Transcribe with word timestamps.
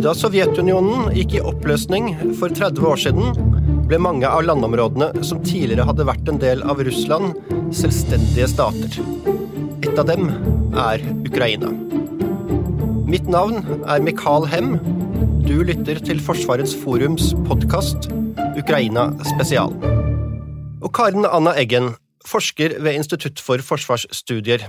Da 0.00 0.14
Sovjetunionen 0.16 1.10
gikk 1.12 1.34
i 1.36 1.42
oppløsning 1.44 2.14
for 2.40 2.52
30 2.56 2.86
år 2.88 3.00
siden, 3.02 3.34
ble 3.90 3.98
mange 4.00 4.28
av 4.28 4.46
landområdene 4.46 5.24
som 5.26 5.42
tidligere 5.44 5.84
hadde 5.88 6.06
vært 6.08 6.30
en 6.30 6.40
del 6.40 6.62
av 6.64 6.80
Russland, 6.86 7.34
selvstendige 7.74 8.48
stater. 8.48 8.96
Et 9.84 9.92
av 9.98 10.06
dem 10.08 10.30
er 10.78 11.04
Ukraina. 11.26 11.72
Mitt 13.10 13.28
navn 13.28 13.60
er 13.90 14.04
Mikael 14.06 14.46
Hem. 14.48 14.76
Du 15.44 15.58
lytter 15.66 15.98
til 16.06 16.22
Forsvarets 16.22 16.76
forums 16.78 17.32
podkast 17.48 18.08
Ukraina 18.60 19.10
spesial. 19.34 19.74
Og 20.80 20.92
Karen 20.96 21.26
Anna 21.26 21.56
Eggen, 21.58 21.92
forsker 22.26 22.78
ved 22.80 23.00
Institutt 23.00 23.40
for 23.42 23.60
forsvarsstudier. 23.64 24.68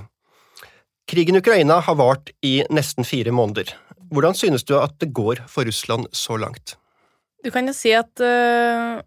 Krigen 1.10 1.36
i 1.36 1.42
Ukraina 1.42 1.80
har 1.84 1.96
vart 1.98 2.30
i 2.46 2.60
nesten 2.70 3.04
fire 3.04 3.32
måneder. 3.34 3.72
Hvordan 4.12 4.36
synes 4.36 4.64
du 4.64 4.76
at 4.78 4.98
det 5.00 5.12
går 5.16 5.42
for 5.48 5.66
Russland 5.68 6.06
så 6.12 6.36
langt? 6.36 6.76
Du 7.42 7.50
kan 7.50 7.66
jo 7.66 7.74
si 7.74 7.90
at 7.96 8.22
uh, 8.22 9.00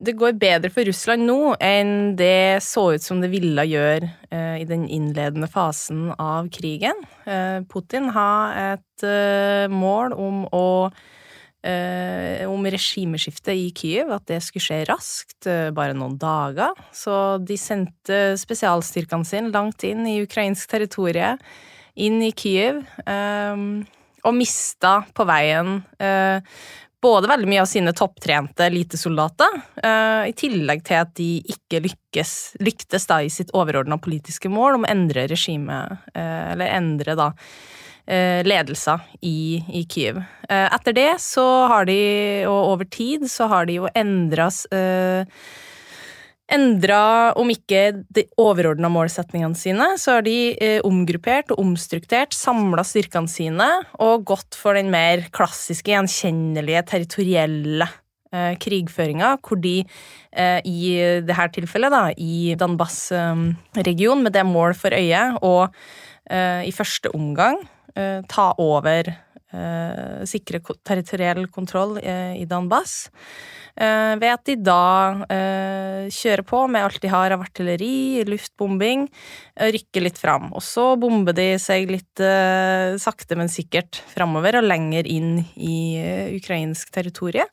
det 0.00 0.14
går 0.16 0.38
bedre 0.40 0.70
for 0.72 0.88
Russland 0.88 1.26
nå 1.28 1.52
enn 1.60 2.14
det 2.16 2.62
så 2.64 2.88
ut 2.94 3.04
som 3.04 3.20
det 3.20 3.32
ville 3.34 3.66
gjøre 3.68 4.08
uh, 4.32 4.56
i 4.56 4.64
den 4.68 4.86
innledende 4.88 5.50
fasen 5.50 6.08
av 6.16 6.48
krigen. 6.54 7.02
Uh, 7.28 7.60
Putin 7.68 8.08
har 8.14 8.56
et 8.78 9.06
mål 9.70 10.10
om 10.18 10.40
å 10.50 10.66
om 12.48 12.66
regimeskiftet 12.70 13.56
i 13.58 13.68
Kyiv, 13.74 14.12
at 14.14 14.28
det 14.30 14.38
skulle 14.44 14.62
skje 14.62 14.76
raskt, 14.86 15.48
bare 15.74 15.96
noen 15.98 16.14
dager. 16.20 16.76
Så 16.94 17.12
de 17.42 17.56
sendte 17.58 18.36
spesialstyrkene 18.38 19.26
sine 19.26 19.50
langt 19.50 19.82
inn 19.84 20.06
i 20.06 20.20
ukrainsk 20.22 20.70
territorie, 20.70 21.32
inn 21.98 22.22
i 22.22 22.30
Kyiv, 22.30 22.78
og 23.02 24.36
mista 24.38 24.94
på 25.10 25.26
veien 25.28 25.82
både 27.02 27.30
veldig 27.30 27.48
mye 27.48 27.62
av 27.62 27.70
sine 27.70 27.94
topptrente 27.96 28.66
elitesoldater, 28.66 29.58
uh, 29.84 30.24
i 30.26 30.34
tillegg 30.36 30.82
til 30.86 31.00
at 31.00 31.14
de 31.18 31.30
ikke 31.54 31.82
lykkes, 31.86 32.34
lyktes 32.64 33.06
da 33.10 33.20
i 33.22 33.30
sitt 33.32 33.52
overordna 33.56 34.00
politiske 34.02 34.50
mål 34.50 34.80
om 34.80 34.86
å 34.86 34.90
endre 34.90 35.28
regimet, 35.30 36.08
uh, 36.16 36.46
eller 36.54 36.74
endre 36.74 37.14
da 37.18 37.32
ledelser 38.08 39.02
i, 39.20 39.60
i 39.68 39.82
Kyiv. 39.84 40.22
etter 40.48 40.94
det 40.96 41.10
så 41.20 41.44
har 41.68 41.84
de, 41.84 41.98
og 42.48 42.70
over 42.72 42.88
tid, 42.88 43.26
så 43.28 43.50
har 43.52 43.68
de 43.68 43.74
jo 43.82 43.90
endra 43.92 44.48
endra, 46.52 47.32
om 47.38 47.50
ikke 47.52 47.82
de 48.14 48.24
overordna 48.40 48.90
målsetningene 48.92 49.58
sine, 49.58 49.90
så 50.00 50.18
har 50.18 50.26
de 50.26 50.36
eh, 50.64 50.80
omgruppert 50.86 51.52
og 51.52 51.62
omstruktert, 51.62 52.36
samla 52.36 52.84
styrkene 52.86 53.30
sine 53.30 53.68
og 54.00 54.26
gått 54.28 54.56
for 54.58 54.78
den 54.78 54.92
mer 54.92 55.26
klassiske, 55.34 55.92
gjenkjennelige, 55.92 56.84
territorielle 56.88 57.88
eh, 58.32 58.54
krigføringa, 58.64 59.34
hvor 59.44 59.60
de 59.60 59.76
eh, 59.84 60.60
i 60.64 60.94
dette 61.28 61.50
tilfellet, 61.58 61.92
da, 61.92 62.04
i 62.16 62.54
Danbass-regionen, 62.58 64.24
med 64.24 64.36
det 64.36 64.46
mål 64.48 64.76
for 64.78 64.96
øye 64.96 65.26
og 65.42 65.66
eh, 66.32 66.64
i 66.68 66.72
første 66.74 67.12
omgang 67.16 67.60
eh, 67.98 68.20
ta 68.30 68.52
over 68.62 69.10
eh, 69.10 70.24
sikre 70.28 70.62
territoriell 70.86 71.48
kontroll 71.52 71.98
i 71.98 72.46
Donbas. 72.48 73.08
Eh, 73.78 74.14
ved 74.18 74.32
at 74.32 74.46
de 74.48 74.56
da 74.66 75.24
eh, 75.30 76.08
kjører 76.10 76.42
på 76.46 76.64
med 76.70 76.82
alt 76.82 76.98
de 77.02 77.10
har 77.12 77.34
av 77.34 77.44
artilleri, 77.44 78.24
luftbombing, 78.26 79.04
eh, 79.54 79.70
rykker 79.76 80.02
litt 80.02 80.18
fram. 80.18 80.48
Og 80.50 80.64
så 80.66 80.90
bomber 80.98 81.36
de 81.36 81.52
seg 81.62 81.92
litt 81.92 82.24
sakte, 82.98 83.36
men 83.38 83.50
sikkert 83.52 84.00
framover 84.10 84.58
og 84.58 84.66
lenger 84.66 85.06
inn 85.06 85.44
i 85.54 86.00
ukrainsk 86.34 86.90
territorie. 86.94 87.46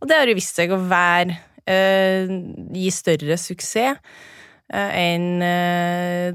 Og 0.00 0.08
det 0.08 0.16
har 0.16 0.30
jo 0.30 0.38
vist 0.38 0.56
seg 0.56 0.72
å 0.72 0.80
være 0.88 1.36
gi 1.66 2.90
større 2.94 3.34
suksess 3.42 3.98
enn 4.72 5.42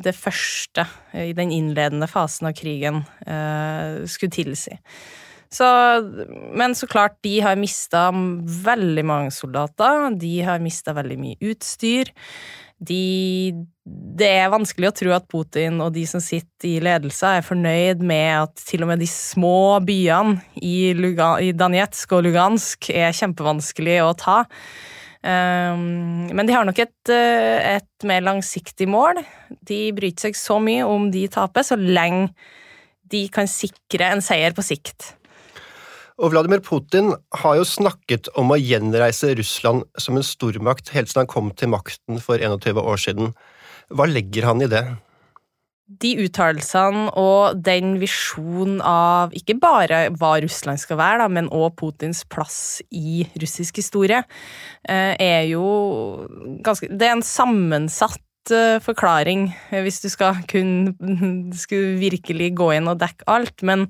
det 0.01 0.13
første 0.15 0.85
i 1.19 1.33
den 1.35 1.51
innledende 1.51 2.07
fasen 2.07 2.47
av 2.47 2.55
krigen 2.55 3.01
skulle 4.07 4.31
tilsi. 4.31 4.77
Så, 5.51 5.67
men 6.55 6.75
så 6.75 6.87
klart, 6.87 7.17
de 7.25 7.41
har 7.43 7.59
mista 7.59 8.07
veldig 8.65 9.03
mange 9.03 9.33
soldater. 9.35 10.13
De 10.15 10.37
har 10.47 10.63
mista 10.63 10.93
veldig 10.95 11.17
mye 11.19 11.51
utstyr. 11.51 12.13
De, 12.81 13.51
det 13.83 14.29
er 14.39 14.53
vanskelig 14.53 14.89
å 14.89 14.93
tro 14.95 15.11
at 15.13 15.27
Putin 15.29 15.83
og 15.83 15.91
de 15.93 16.05
som 16.09 16.23
sitter 16.23 16.69
i 16.69 16.79
ledelse, 16.81 17.27
er 17.27 17.45
fornøyd 17.45 17.99
med 17.99 18.29
at 18.45 18.63
til 18.63 18.85
og 18.85 18.93
med 18.93 19.03
de 19.03 19.09
små 19.11 19.81
byene 19.85 20.39
i, 20.55 20.93
Lugan, 20.97 21.43
i 21.43 21.51
Danetsk 21.51 22.15
og 22.15 22.23
Lugansk 22.29 22.89
er 22.95 23.13
kjempevanskelig 23.19 23.99
å 24.07 24.15
ta. 24.17 24.39
Um, 25.21 26.31
men 26.33 26.47
de 26.49 26.53
har 26.55 26.65
nok 26.65 26.79
et, 26.81 27.09
eh, 27.13 27.77
et, 27.77 28.05
mer 28.09 28.23
langsiktig 28.25 28.87
mål. 28.89 29.19
De 29.61 29.91
bryter 29.93 30.31
seg 30.31 30.37
så 30.39 30.57
mye 30.57 30.87
om 30.87 31.11
de 31.13 31.27
taper, 31.29 31.65
så 31.65 31.77
lenge 31.77 32.31
de 33.11 33.27
kan 33.29 33.45
sikre 33.49 34.07
en 34.09 34.23
seier 34.23 34.55
på 34.57 34.65
sikt. 34.65 35.11
Og 36.21 36.33
Vladimir 36.33 36.61
Putin 36.65 37.13
har 37.41 37.55
jo 37.57 37.65
snakket 37.65 38.29
om 38.37 38.53
å 38.53 38.57
gjenreise 38.57 39.33
Russland 39.37 39.85
som 39.97 40.17
en 40.17 40.25
stormakt 40.25 40.91
helt 40.95 41.09
siden 41.09 41.23
han 41.25 41.31
kom 41.31 41.53
til 41.57 41.71
makten 41.73 42.21
for 42.21 42.41
21 42.41 42.81
år 42.81 43.01
siden. 43.01 43.33
Hva 43.93 44.09
legger 44.09 44.49
han 44.49 44.61
i 44.61 44.69
det? 44.69 44.83
De 45.99 46.13
uttalelsene 46.23 47.09
og 47.19 47.59
den 47.65 47.97
visjonen 48.01 48.79
av 48.85 49.35
ikke 49.35 49.57
bare 49.59 50.05
hva 50.15 50.37
Russland 50.43 50.79
skal 50.79 50.99
være, 51.01 51.23
da, 51.23 51.27
men 51.27 51.51
òg 51.51 51.75
Putins 51.81 52.23
plass 52.31 52.81
i 52.89 53.25
russisk 53.41 53.81
historie, 53.81 54.23
eh, 54.87 55.15
er 55.19 55.47
jo 55.51 55.65
ganske 56.63 56.87
Det 56.91 57.07
er 57.07 57.17
en 57.17 57.25
sammensatt 57.25 58.21
Eh, 58.49 58.79
forklaring 58.81 59.43
eh, 59.69 59.83
hvis 59.85 59.99
du 60.01 60.07
skal 60.09 60.39
kunne 60.49 60.95
skulle 61.63 61.99
virkelig 62.01 62.49
gå 62.57 62.71
inn 62.73 62.89
og 62.89 62.97
dekke 63.01 63.27
alt, 63.29 63.61
men 63.61 63.85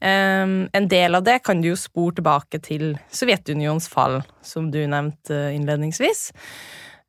en 0.00 0.86
del 0.88 1.18
av 1.18 1.26
det 1.26 1.42
kan 1.44 1.60
du 1.60 1.66
jo 1.68 1.76
spore 1.76 2.14
tilbake 2.16 2.56
til 2.64 2.94
Sovjetunionens 3.12 3.90
fall, 3.92 4.22
som 4.40 4.70
du 4.72 4.78
nevnte 4.88 5.50
innledningsvis. 5.52 6.30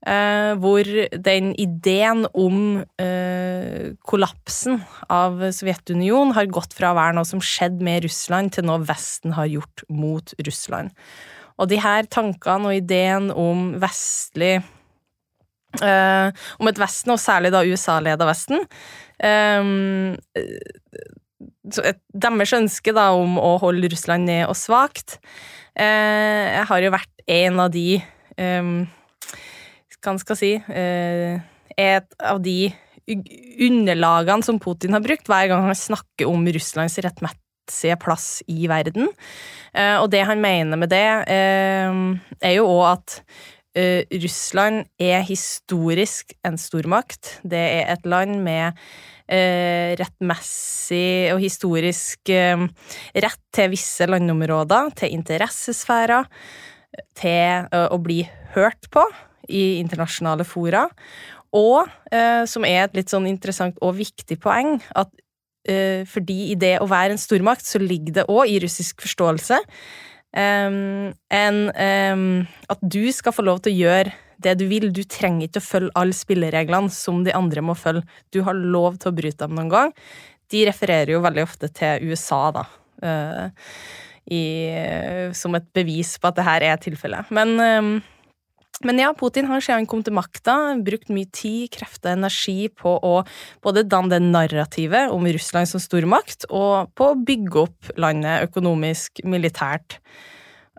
Uh, 0.01 0.57
hvor 0.57 0.87
den 1.21 1.51
ideen 1.61 2.23
om 2.33 2.79
uh, 2.81 3.83
kollapsen 4.09 4.79
av 5.13 5.43
Sovjetunionen 5.53 6.33
har 6.33 6.49
gått 6.49 6.73
fra 6.73 6.89
å 6.89 6.97
være 6.97 7.13
noe 7.19 7.29
som 7.29 7.43
skjedde 7.43 7.85
med 7.85 8.07
Russland, 8.07 8.49
til 8.55 8.65
noe 8.65 8.81
Vesten 8.81 9.35
har 9.37 9.51
gjort 9.51 9.83
mot 9.93 10.33
Russland. 10.41 10.89
Og 11.61 11.69
de 11.69 11.77
her 11.83 12.09
tankene 12.09 12.71
og 12.71 12.81
ideen 12.81 13.29
om 13.33 13.73
vestlig 13.81 14.59
Uh, 15.79 16.35
om 16.59 16.67
et 16.67 16.79
Vesten, 16.81 17.13
og 17.13 17.19
særlig 17.23 17.47
da 17.53 17.61
USA-leda 17.63 18.25
Vesten. 18.27 18.59
Um, 19.23 20.17
et, 20.35 22.01
deres 22.11 22.51
ønske 22.57 22.91
da 22.91 23.05
om 23.15 23.37
å 23.39 23.53
holde 23.61 23.87
Russland 23.93 24.27
ned 24.27 24.49
og 24.49 24.57
svakt 24.59 25.15
Jeg 25.77 26.65
har 26.67 26.83
jo 26.83 26.91
vært 26.91 27.23
en 27.31 27.61
av 27.63 27.69
de 27.71 28.01
um, 28.35 28.81
Hva 30.01 30.15
skal 30.21 30.39
si 30.39 30.55
uh, 30.57 31.35
Et 31.77 32.17
av 32.17 32.41
de 32.41 32.73
underlagene 33.61 34.45
som 34.45 34.59
Putin 34.61 34.95
har 34.95 35.03
brukt 35.03 35.27
hver 35.27 35.47
gang 35.49 35.65
han 35.65 35.77
snakker 35.77 36.29
om 36.29 36.45
Russlands 36.53 36.99
rettmessige 37.01 37.97
plass 37.99 38.27
i 38.47 38.67
verden. 38.69 39.09
og 39.73 40.05
det 40.13 40.21
han 40.29 40.39
mener 40.39 40.79
med 40.79 40.91
det, 40.93 41.07
er 41.27 42.53
jo 42.53 42.67
òg 42.69 42.85
at 42.91 43.15
Russland 44.21 44.85
er 45.01 45.25
historisk 45.27 46.35
en 46.47 46.59
stormakt. 46.61 47.39
Det 47.43 47.63
er 47.81 47.89
et 47.95 48.05
land 48.05 48.37
med 48.45 48.77
rettmessig 49.99 51.33
og 51.33 51.41
historisk 51.41 52.31
rett 52.31 53.43
til 53.51 53.73
visse 53.73 54.07
landområder, 54.07 54.93
til 55.01 55.17
interessesfærer, 55.17 56.29
til 57.17 57.75
å 57.75 57.99
bli 57.99 58.21
hørt 58.55 58.87
på 58.93 59.03
i 59.51 59.63
internasjonale 59.81 60.47
fora. 60.47 60.87
Og, 61.51 61.89
som 62.47 62.63
er 62.63 62.85
et 62.85 62.93
litt 62.95 63.11
sånn 63.11 63.25
interessant 63.27 63.75
og 63.83 63.97
viktig 63.97 64.37
poeng, 64.39 64.77
at 64.95 65.09
fordi 66.07 66.37
i 66.53 66.55
det 66.55 66.77
å 66.79 66.87
være 66.87 67.17
en 67.17 67.19
stormakt, 67.19 67.67
så 67.67 67.81
ligger 67.83 68.15
det 68.15 68.23
òg 68.31 68.47
i 68.47 68.61
russisk 68.63 69.03
forståelse 69.03 69.59
um, 70.35 71.13
en, 71.29 71.57
um, 71.75 72.27
at 72.71 72.81
du 72.81 73.03
skal 73.13 73.35
få 73.35 73.45
lov 73.45 73.61
til 73.63 73.73
å 73.73 73.79
gjøre 73.81 74.13
det 74.41 74.55
du 74.59 74.65
vil. 74.69 74.89
Du 74.93 75.03
trenger 75.05 75.47
ikke 75.47 75.61
å 75.61 75.67
følge 75.67 75.95
alle 75.99 76.17
spillereglene 76.17 76.93
som 76.93 77.23
de 77.25 77.33
andre 77.37 77.63
må 77.65 77.75
følge. 77.77 78.05
Du 78.33 78.41
har 78.47 78.57
lov 78.57 78.99
til 79.01 79.11
å 79.11 79.17
bryte 79.17 79.45
dem 79.45 79.57
noen 79.57 79.73
gang. 79.73 79.91
De 80.51 80.63
refererer 80.67 81.13
jo 81.13 81.23
veldig 81.23 81.43
ofte 81.45 81.71
til 81.71 82.11
USA, 82.11 82.43
da. 82.55 82.65
Uh, 83.01 83.75
i, 84.31 84.41
som 85.35 85.55
et 85.57 85.65
bevis 85.73 86.13
på 86.21 86.29
at 86.29 86.37
det 86.37 86.45
her 86.45 86.63
er 86.63 86.81
tilfellet. 86.81 87.31
Men 87.33 87.55
um, 87.59 87.95
Men 88.87 89.01
ja, 89.01 89.11
Putin 89.17 89.47
har 89.49 89.63
siden 89.63 89.83
han 89.83 89.89
kom 89.89 90.03
til 90.05 90.15
makta, 90.17 90.57
brukt 90.83 91.11
mye 91.13 91.29
tid, 91.33 91.69
krefter, 91.73 92.15
energi 92.17 92.69
på 92.69 92.97
å 92.97 93.15
både 93.63 93.85
danne 93.87 94.15
det 94.15 94.21
narrativet 94.25 95.13
om 95.13 95.27
Russland 95.27 95.69
som 95.69 95.81
stormakt, 95.83 96.47
og 96.49 96.91
på 96.97 97.11
å 97.11 97.17
bygge 97.17 97.65
opp 97.65 97.91
landet 98.01 98.49
økonomisk, 98.49 99.23
militært. 99.27 99.99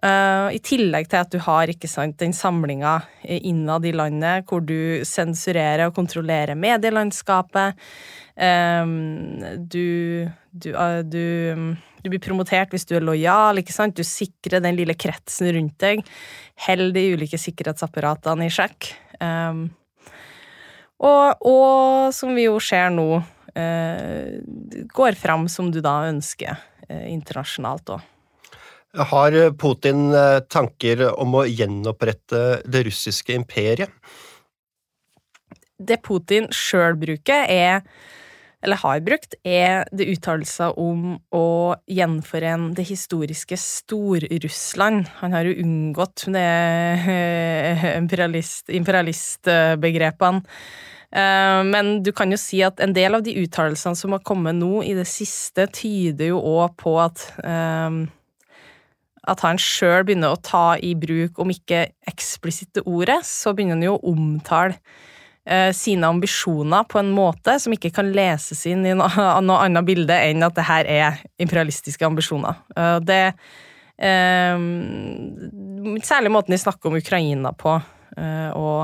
Uh, 0.02 0.50
I 0.50 0.58
tillegg 0.58 1.06
til 1.12 1.20
at 1.20 1.30
du 1.30 1.38
har 1.44 1.70
ikke 1.70 1.86
sant, 1.86 2.16
den 2.18 2.32
samlinga 2.34 2.96
innad 3.22 3.84
i 3.86 3.92
landet 3.94 4.48
hvor 4.50 4.64
du 4.66 5.04
sensurerer 5.06 5.84
og 5.86 5.94
kontrollerer 5.94 6.58
medielandskapet. 6.58 7.78
Um, 8.34 9.38
du, 9.70 10.26
du, 10.50 10.72
uh, 10.74 11.04
du, 11.06 11.76
du, 12.02 12.10
blir 12.10 12.22
promotert 12.22 12.72
hvis 12.74 12.86
du 12.88 12.96
er 12.98 13.06
lojal, 13.06 13.60
ikke 13.62 13.74
sant? 13.74 13.96
Du 13.96 14.06
sikrer 14.06 14.62
den 14.64 14.78
lille 14.78 14.96
kretsen 14.98 15.50
rundt 15.56 15.78
deg. 15.82 16.02
Holder 16.66 16.94
de 16.96 17.06
ulike 17.16 17.40
sikkerhetsapparatene 17.40 18.48
i 18.48 18.52
sjekk. 18.52 18.92
Um, 19.22 19.68
og, 21.02 21.42
og, 21.42 22.12
som 22.14 22.34
vi 22.36 22.46
jo 22.46 22.58
ser 22.62 22.92
nå, 22.94 23.08
uh, 23.22 24.86
går 24.92 25.18
fram 25.18 25.48
som 25.50 25.70
du 25.74 25.80
da 25.82 26.02
ønsker 26.10 26.68
internasjonalt 26.92 27.94
òg. 27.94 28.08
Har 28.92 29.32
Putin 29.56 30.10
eh, 30.12 30.42
tanker 30.52 31.06
om 31.16 31.38
å 31.40 31.46
gjenopprette 31.48 32.60
det 32.68 32.82
russiske 32.84 33.32
imperiet? 33.32 33.88
Det 35.80 35.96
Putin 36.04 36.50
sjøl 36.52 36.98
bruker, 37.00 37.46
er 37.48 37.80
eller 38.62 38.78
har 38.78 39.02
brukt, 39.02 39.34
er 39.44 39.84
det 39.90 40.06
uttalelser 40.14 40.78
om 40.78 41.16
å 41.34 41.74
gjenforene 41.90 42.72
det 42.78 42.86
historiske 42.88 43.58
Stor-Russland. 43.58 45.10
Han 45.18 45.34
har 45.34 45.50
jo 45.50 45.58
unngått 45.64 46.28
det 46.30 46.46
imperialistbegrepene. 47.98 48.78
Imperialist 48.78 49.48
men 51.12 52.02
du 52.02 52.08
kan 52.16 52.30
jo 52.32 52.38
si 52.40 52.62
at 52.64 52.80
en 52.80 52.94
del 52.96 53.18
av 53.18 53.24
de 53.26 53.34
uttalelsene 53.42 53.98
som 53.98 54.14
har 54.16 54.22
kommet 54.24 54.56
nå 54.56 54.80
i 54.86 54.94
det 54.96 55.04
siste, 55.10 55.66
tyder 55.68 56.32
jo 56.32 56.40
òg 56.40 56.76
på 56.80 56.96
at 57.02 57.26
eh, 57.44 58.02
at 59.22 59.42
han 59.44 59.60
sjøl 59.60 60.02
begynner 60.02 60.34
å 60.34 60.40
ta 60.42 60.74
i 60.82 60.96
bruk, 60.98 61.38
om 61.38 61.52
ikke 61.52 61.84
eksplisitte 62.10 62.82
ordet, 62.90 63.20
så 63.28 63.52
begynner 63.54 63.76
han 63.76 63.84
jo 63.86 63.92
å 63.94 64.14
omtale 64.16 64.74
eh, 64.74 65.11
sine 65.74 66.06
ambisjoner 66.06 66.84
på 66.86 67.00
en 67.00 67.10
måte 67.10 67.56
som 67.58 67.72
ikke 67.74 67.90
kan 67.96 68.12
leses 68.14 68.60
inn 68.70 68.84
i 68.86 68.94
noe, 68.94 69.10
noe 69.46 69.64
annet 69.64 69.86
bilde 69.88 70.14
enn 70.14 70.44
at 70.46 70.54
det 70.54 70.68
her 70.68 70.86
er 70.86 71.18
imperialistiske 71.42 72.06
ambisjoner. 72.06 72.60
Uh, 72.76 72.98
det 73.02 73.24
eh, 73.98 74.54
Særlig 76.06 76.30
måten 76.30 76.54
de 76.54 76.60
snakker 76.62 76.90
om 76.90 76.98
Ukraina 76.98 77.50
på, 77.58 77.74
og, 78.54 78.82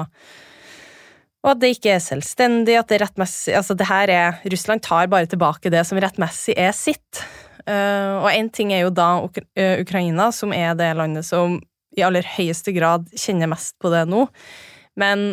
og 1.42 1.50
at 1.52 1.60
det 1.62 1.70
ikke 1.76 1.92
er 1.94 2.02
selvstendig, 2.02 2.74
at 2.78 2.88
det 2.90 2.96
er 2.98 3.04
rettmessig 3.04 3.54
Altså, 3.54 3.76
det 3.78 3.86
her 3.88 4.10
er 4.12 4.38
Russland 4.50 4.82
tar 4.82 5.10
bare 5.10 5.28
tilbake 5.30 5.70
det 5.72 5.84
som 5.86 6.00
rettmessig 6.00 6.56
er 6.58 6.74
sitt. 6.76 7.22
Og 7.68 8.28
én 8.30 8.48
ting 8.54 8.72
er 8.72 8.86
jo 8.86 8.92
da 8.94 9.08
Uk 9.26 9.40
Ukraina, 9.54 10.30
som 10.34 10.54
er 10.56 10.74
det 10.78 10.90
landet 10.98 11.28
som 11.28 11.58
i 11.98 12.04
aller 12.06 12.26
høyeste 12.36 12.72
grad 12.76 13.08
kjenner 13.18 13.50
mest 13.50 13.76
på 13.82 13.92
det 13.92 14.04
nå. 14.08 14.26
Men 14.98 15.30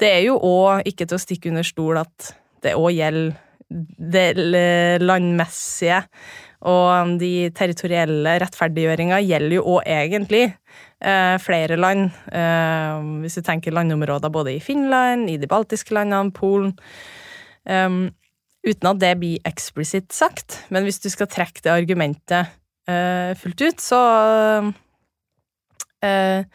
det 0.00 0.10
er 0.12 0.22
jo 0.26 0.36
òg 0.38 0.88
ikke 0.88 1.06
til 1.06 1.16
å 1.16 1.22
stikke 1.22 1.52
under 1.52 1.66
stol 1.66 2.00
at 2.00 2.32
det 2.64 2.74
òg 2.76 2.92
gjelder 2.96 3.36
det 3.98 4.26
landmessige. 5.02 6.04
Og 6.66 7.16
de 7.20 7.48
territorielle 7.54 8.36
rettferdiggjøringa 8.42 9.18
gjelder 9.24 9.56
jo 9.58 9.64
òg 9.76 9.88
egentlig 9.90 10.46
flere 11.42 11.76
land. 11.76 12.10
hvis 13.20 13.34
du 13.36 13.42
tenker 13.44 13.74
landområder 13.74 14.32
både 14.32 14.54
i 14.54 14.60
Finland, 14.60 15.28
i 15.30 15.36
de 15.36 15.46
baltiske 15.46 15.94
landene, 15.94 16.32
Polen. 16.32 16.72
Um, 17.66 18.14
uten 18.66 18.90
at 18.90 19.00
det 19.02 19.12
blir 19.20 19.46
eksplisitt 19.46 20.14
sagt. 20.14 20.60
Men 20.70 20.86
hvis 20.86 21.00
du 21.02 21.08
skal 21.12 21.30
trekke 21.30 21.62
det 21.64 21.74
argumentet 21.74 22.52
uh, 22.90 23.32
fullt 23.38 23.62
ut, 23.62 23.82
så 23.82 24.00
uh, 26.02 26.46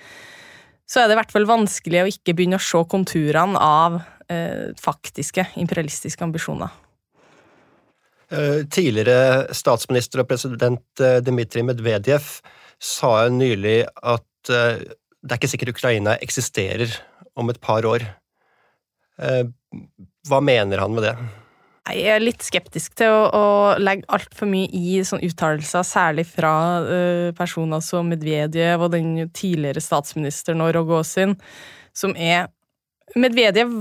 Så 0.92 1.00
er 1.00 1.08
det 1.08 1.16
i 1.16 1.20
hvert 1.22 1.32
fall 1.32 1.48
vanskelig 1.48 2.02
å 2.02 2.10
ikke 2.12 2.36
begynne 2.36 2.60
å 2.60 2.64
se 2.64 2.82
konturene 2.92 3.60
av 3.64 4.02
eh, 4.28 4.72
faktiske 4.80 5.46
imperialistiske 5.62 6.26
ambisjoner. 6.28 6.80
Tidligere 8.72 9.52
statsminister 9.52 10.22
og 10.22 10.28
president 10.30 11.02
Dmitrij 11.28 11.66
Medvedev 11.68 12.30
sa 12.80 13.10
nylig 13.28 13.82
at 14.08 14.48
det 14.48 15.34
er 15.34 15.36
ikke 15.36 15.50
sikkert 15.52 15.74
Ukraina 15.74 16.14
eksisterer 16.24 16.94
om 17.36 17.52
et 17.52 17.60
par 17.60 17.84
år. 17.90 18.06
Hva 19.20 20.40
mener 20.48 20.80
han 20.80 20.96
med 20.96 21.10
det? 21.10 21.12
Jeg 21.89 22.13
er 22.13 22.22
litt 22.22 22.44
skeptisk 22.45 22.94
til 23.00 23.10
å, 23.10 23.22
å 23.33 23.45
legge 23.81 24.06
altfor 24.13 24.45
mye 24.51 24.69
i 24.69 25.00
sånne 25.06 25.25
uttalelser, 25.31 25.86
særlig 25.88 26.28
fra 26.30 26.54
uh, 26.86 27.30
personer 27.38 27.81
som 27.81 28.12
Medvedev 28.12 28.86
og 28.86 28.94
den 28.94 29.16
tidligere 29.33 29.81
statsministeren 29.81 30.62
og 30.62 30.75
Rogozin, 30.78 31.33
som 31.98 32.13
er 32.13 32.51
Medvedev 33.18 33.74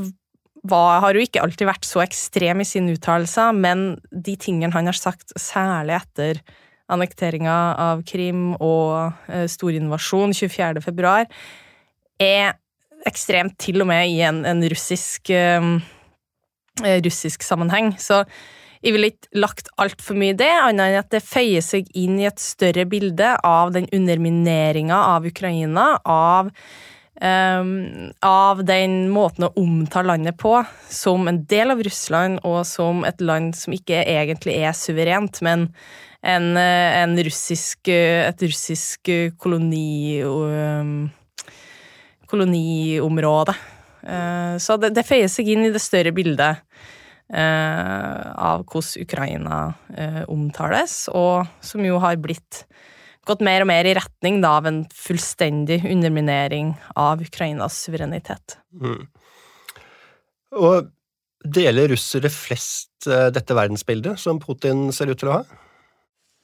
var, 0.65 1.03
har 1.05 1.17
jo 1.17 1.27
ikke 1.27 1.45
alltid 1.45 1.69
vært 1.69 1.87
så 1.89 2.01
ekstrem 2.03 2.65
i 2.65 2.69
sine 2.69 2.97
uttalelser, 2.97 3.53
men 3.57 4.01
de 4.11 4.35
tingene 4.41 4.75
han 4.75 4.89
har 4.89 4.97
sagt, 4.97 5.37
særlig 5.37 5.99
etter 6.01 6.43
annekteringa 6.91 7.59
av 7.85 8.03
Krim 8.09 8.55
og 8.57 9.13
uh, 9.29 9.45
storinvasjon 9.45 10.33
24. 10.41 10.81
februar, 10.89 11.29
er 12.17 12.57
ekstremt 13.09 13.61
til 13.61 13.85
og 13.85 13.93
med 13.93 14.09
i 14.09 14.23
en, 14.25 14.47
en 14.49 14.65
russisk 14.73 15.37
uh, 15.37 15.75
russisk 17.05 17.45
sammenheng. 17.45 17.95
Så 18.01 18.23
jeg 18.81 18.95
ville 18.95 19.11
ikke 19.13 19.41
lagt 19.43 19.69
altfor 19.81 20.17
mye 20.17 20.33
i 20.33 20.39
det, 20.41 20.49
annet 20.49 20.87
enn 20.87 21.03
at 21.03 21.11
det 21.13 21.25
føyer 21.25 21.65
seg 21.65 21.91
inn 21.99 22.17
i 22.21 22.29
et 22.29 22.41
større 22.41 22.87
bilde 22.89 23.35
av 23.45 23.75
den 23.75 23.89
undermineringa 23.93 25.03
av 25.11 25.27
Ukraina, 25.29 25.91
av, 26.09 26.49
um, 27.21 27.75
av 28.25 28.65
den 28.65 29.03
måten 29.13 29.51
å 29.51 29.53
omta 29.61 30.01
landet 30.07 30.39
på 30.41 30.55
som 30.89 31.29
en 31.29 31.43
del 31.51 31.75
av 31.75 31.85
Russland, 31.85 32.41
og 32.49 32.63
som 32.69 33.05
et 33.05 33.21
land 33.21 33.53
som 33.59 33.77
ikke 33.77 34.01
egentlig 34.07 34.57
er 34.63 34.73
suverent, 34.73 35.43
men 35.45 35.69
en, 36.21 36.51
eh, 36.57 37.01
en 37.03 37.17
russisk, 37.21 37.89
et 37.89 38.49
russisk 38.49 39.13
koloni... 39.41 40.21
Um, 40.25 41.11
koloniområde. 42.31 43.55
Eh, 44.03 44.57
så 44.63 44.79
det, 44.81 44.95
det 44.97 45.07
feier 45.07 45.31
seg 45.31 45.51
inn 45.53 45.67
i 45.67 45.73
det 45.75 45.83
større 45.83 46.13
bildet 46.17 46.63
eh, 47.33 48.23
av 48.31 48.65
hvordan 48.65 49.05
Ukraina 49.05 49.61
eh, 49.95 50.23
omtales, 50.31 51.05
og 51.13 51.47
som 51.65 51.85
jo 51.87 52.01
har 52.03 52.19
blitt 52.23 52.65
gått 53.29 53.45
mer 53.45 53.63
og 53.63 53.71
mer 53.71 53.87
i 53.87 53.95
retning 53.95 54.41
da, 54.43 54.57
av 54.59 54.67
en 54.71 54.85
fullstendig 54.97 55.83
underminering 55.85 56.73
av 56.99 57.21
Ukrainas 57.23 57.77
suverenitet. 57.85 58.57
Mm. 58.73 59.05
Og 60.59 60.89
deler 61.45 61.93
russere 61.93 62.31
flest 62.33 63.07
dette 63.07 63.55
verdensbildet 63.57 64.19
som 64.21 64.41
Putin 64.43 64.89
ser 64.93 65.13
ut 65.13 65.21
til 65.21 65.31
å 65.31 65.39
ha? 65.39 65.45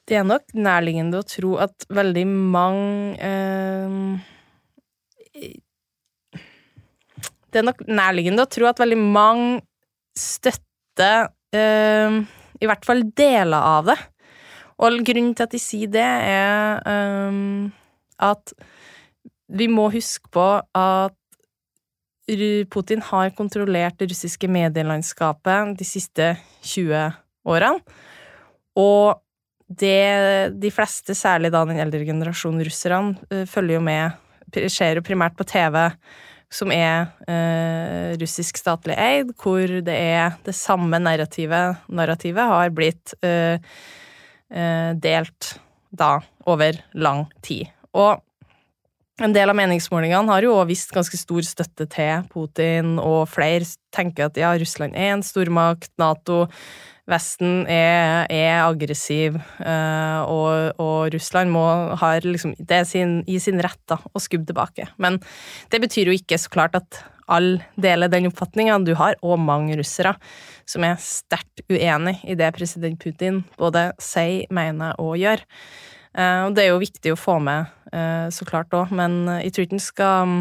Det 0.06 0.20
er 0.20 0.26
nok 0.26 0.54
nærliggende 0.54 1.18
å 1.18 1.26
tro 1.26 1.56
at 1.58 1.82
veldig 1.90 2.26
mange 2.30 3.16
eh, 3.18 3.90
det 7.56 7.62
er 7.62 7.70
nok 7.70 7.86
nærliggende 7.88 8.44
å 8.44 8.52
tro 8.52 8.68
at 8.68 8.80
veldig 8.82 8.98
mange 9.00 9.62
støtter 10.16 11.30
øh, 11.56 12.18
i 12.60 12.68
hvert 12.68 12.84
fall 12.84 13.00
deler 13.16 13.56
av 13.56 13.88
det. 13.88 13.96
Og 14.76 14.98
grunnen 15.08 15.32
til 15.32 15.46
at 15.46 15.54
de 15.54 15.60
sier 15.60 15.88
det, 15.88 16.04
er 16.04 16.82
øh, 16.84 17.70
at 18.28 18.52
vi 19.56 19.70
må 19.72 19.88
huske 19.94 20.28
på 20.34 20.48
at 20.60 21.16
Putin 22.72 23.04
har 23.06 23.30
kontrollert 23.38 24.00
det 24.00 24.10
russiske 24.10 24.48
medielandskapet 24.50 25.76
de 25.78 25.86
siste 25.86 26.32
20 26.66 27.06
årene. 27.46 27.96
Og 28.76 29.22
det 29.66 30.52
de 30.60 30.70
fleste, 30.74 31.14
særlig 31.16 31.52
da 31.54 31.64
den 31.64 31.80
eldre 31.80 32.04
generasjonen 32.04 32.66
russerne, 32.66 33.16
øh, 33.32 33.46
følger 33.48 33.80
jo 33.80 33.84
med 33.88 34.22
Skjer 34.46 35.00
jo 35.00 35.02
primært 35.02 35.34
på 35.34 35.42
TV 35.42 35.74
som 36.52 36.70
er 36.72 37.08
eh, 37.28 38.14
russisk 38.20 38.58
statlig 38.60 38.96
eid, 38.98 39.32
hvor 39.40 39.66
det 39.66 39.94
er 39.96 40.36
det 40.46 40.54
samme 40.56 41.00
narrativet, 41.02 41.82
narrativet 41.88 42.52
har 42.52 42.74
blitt 42.74 43.16
eh, 43.26 43.58
eh, 44.50 44.92
delt 44.94 45.56
da 45.96 46.20
over 46.46 46.78
lang 46.94 47.26
tid. 47.42 47.66
Og 47.96 48.22
en 49.22 49.32
del 49.32 49.48
av 49.48 49.56
meningsmålingene 49.56 50.28
har 50.28 50.44
jo 50.44 50.52
også 50.54 50.68
vist 50.68 50.92
ganske 50.92 51.18
stor 51.18 51.46
støtte 51.48 51.86
til 51.92 52.26
Putin, 52.32 52.98
og 53.00 53.24
flere 53.32 53.64
tenker 53.96 54.28
at 54.28 54.38
ja, 54.40 54.52
Russland 54.60 54.96
er 54.96 55.14
en 55.14 55.24
stormakt, 55.24 55.90
Nato 55.98 56.44
Vesten 57.06 57.68
er, 57.70 58.26
er 58.34 58.64
aggressiv, 58.64 59.36
uh, 59.62 60.26
og, 60.26 60.80
og, 60.82 61.12
Russland 61.14 61.52
må 61.54 61.62
har 62.00 62.24
liksom, 62.26 62.56
det 62.58 62.80
sin, 62.90 63.20
i 63.30 63.38
sin 63.42 63.62
rett 63.62 63.78
da, 63.86 64.00
å 64.10 64.22
skubbe 64.22 64.48
tilbake. 64.48 64.88
Men 64.98 65.20
det 65.70 65.80
betyr 65.84 66.10
jo 66.10 66.16
ikke 66.16 66.38
så 66.42 66.50
klart 66.50 66.74
at 66.78 66.98
alle 67.30 67.62
deler 67.78 68.10
den 68.10 68.26
oppfatninga. 68.30 68.80
Du 68.82 68.96
har 68.98 69.18
òg 69.22 69.38
mange 69.42 69.78
russere 69.78 70.16
som 70.66 70.82
er 70.86 70.98
sterkt 71.02 71.62
uenig 71.70 72.18
i 72.26 72.34
det 72.38 72.50
president 72.58 72.98
Putin 73.02 73.44
både 73.58 73.92
sier, 74.02 74.50
mener 74.50 74.98
og 75.02 75.14
gjør. 75.22 75.46
Uh, 76.10 76.48
og 76.48 76.58
det 76.58 76.66
er 76.66 76.72
jo 76.72 76.82
viktig 76.82 77.14
å 77.14 77.22
få 77.22 77.38
med, 77.44 77.70
uh, 77.94 78.26
så 78.34 78.50
klart 78.50 78.74
òg, 78.74 78.90
men 78.90 79.22
jeg 79.44 79.54
tror 79.54 79.68
ikke 79.68 79.78
en 79.78 79.88
skal 79.90 80.36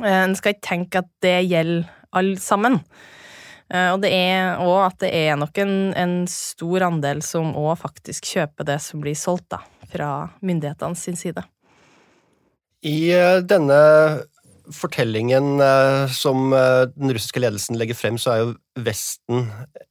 En 0.00 0.32
ikke 0.32 0.54
tenke 0.64 1.02
at 1.02 1.08
det 1.20 1.42
gjelder 1.44 1.84
alle 2.16 2.38
sammen. 2.40 2.78
Eh, 3.72 3.88
og 3.94 4.02
det 4.04 4.12
er 4.12 4.60
òg 4.60 4.78
at 4.90 4.98
det 5.00 5.12
er 5.16 5.38
nok 5.40 5.56
en, 5.62 5.76
en 5.96 6.14
stor 6.30 6.84
andel 6.90 7.22
som 7.24 7.54
òg 7.56 7.78
faktisk 7.80 8.28
kjøper 8.34 8.68
det 8.68 8.78
som 8.84 9.00
blir 9.04 9.16
solgt, 9.16 9.48
da, 9.54 9.62
fra 9.92 10.12
myndighetene 10.44 10.98
sin 10.98 11.16
side. 11.16 11.44
I 12.84 13.12
eh, 13.16 13.40
denne 13.46 13.80
fortellingen 14.72 15.56
eh, 15.64 16.04
som 16.12 16.52
den 16.52 17.14
russiske 17.14 17.40
ledelsen 17.42 17.78
legger 17.80 17.98
frem, 17.98 18.20
så 18.20 18.34
er 18.34 18.42
jo 18.42 18.52
Vesten 18.84 19.48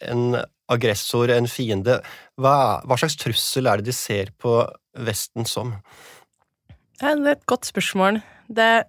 en 0.08 0.40
aggressor, 0.72 1.34
en 1.34 1.50
fiende. 1.50 2.00
Hva, 2.40 2.56
hva 2.86 2.98
slags 3.00 3.18
trussel 3.20 3.68
er 3.68 3.82
det 3.82 3.90
de 3.90 3.98
ser 3.98 4.32
på 4.42 4.62
Vesten 5.02 5.48
som? 5.50 5.74
Det 7.02 7.10
er 7.10 7.34
et 7.34 7.48
godt 7.50 7.66
spørsmål. 7.66 8.22
Det 8.52 8.68
er 8.78 8.86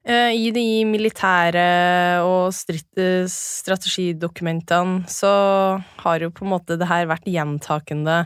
I 0.00 0.48
de 0.56 0.84
militære 0.88 2.24
og 2.24 2.48
eh, 2.72 3.26
strategidokumentene 3.28 5.04
så 5.12 5.32
har 6.00 6.24
jo 6.24 6.30
på 6.32 6.46
en 6.46 6.52
måte 6.54 6.78
det 6.80 6.88
her 6.88 7.04
vært 7.10 7.28
gjentakende. 7.28 8.22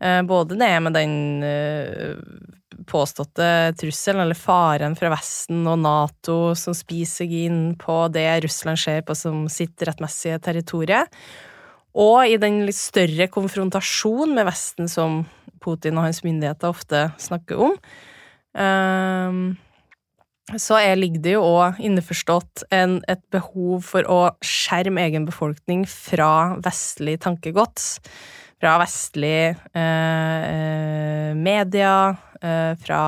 Eh, 0.00 0.22
både 0.24 0.56
det 0.56 0.72
med 0.80 0.96
den 0.96 1.12
påståtte 2.88 3.74
trusselen, 3.76 4.22
eller 4.24 4.38
faren 4.38 4.96
fra 4.96 5.10
Vesten 5.12 5.66
og 5.68 5.82
Nato 5.84 6.54
som 6.58 6.72
spiser 6.74 7.26
seg 7.26 7.34
inn 7.44 7.60
på 7.78 8.08
det 8.12 8.40
Russland 8.46 8.80
ser 8.80 9.04
på 9.04 9.14
som 9.14 9.44
sitt 9.52 9.84
rettmessige 9.84 10.40
territorium, 10.42 11.06
og 11.92 12.24
i 12.24 12.38
den 12.40 12.62
litt 12.64 12.78
større 12.78 13.28
konfrontasjonen 13.28 14.32
med 14.38 14.48
Vesten 14.48 14.88
som 14.88 15.26
Putin 15.60 16.00
og 16.00 16.08
hans 16.08 16.22
myndigheter 16.24 16.72
ofte 16.72 17.04
snakker 17.20 17.60
om 17.68 17.76
så 20.60 20.78
er, 20.80 20.96
ligger 20.98 21.22
det 21.24 21.34
jo 21.36 21.42
òg 21.46 21.80
innforstått 21.84 22.64
en, 22.74 22.98
et 23.10 23.22
behov 23.34 23.84
for 23.86 24.08
å 24.10 24.20
skjerme 24.44 25.04
egen 25.06 25.26
befolkning 25.28 25.84
fra 25.88 26.54
vestlig 26.64 27.18
tankegods. 27.24 27.98
Fra 28.62 28.76
vestlig 28.82 29.54
eh, 29.74 30.42
eh 30.52 31.30
media, 31.34 31.94
eh, 32.42 32.74
fra 32.78 33.02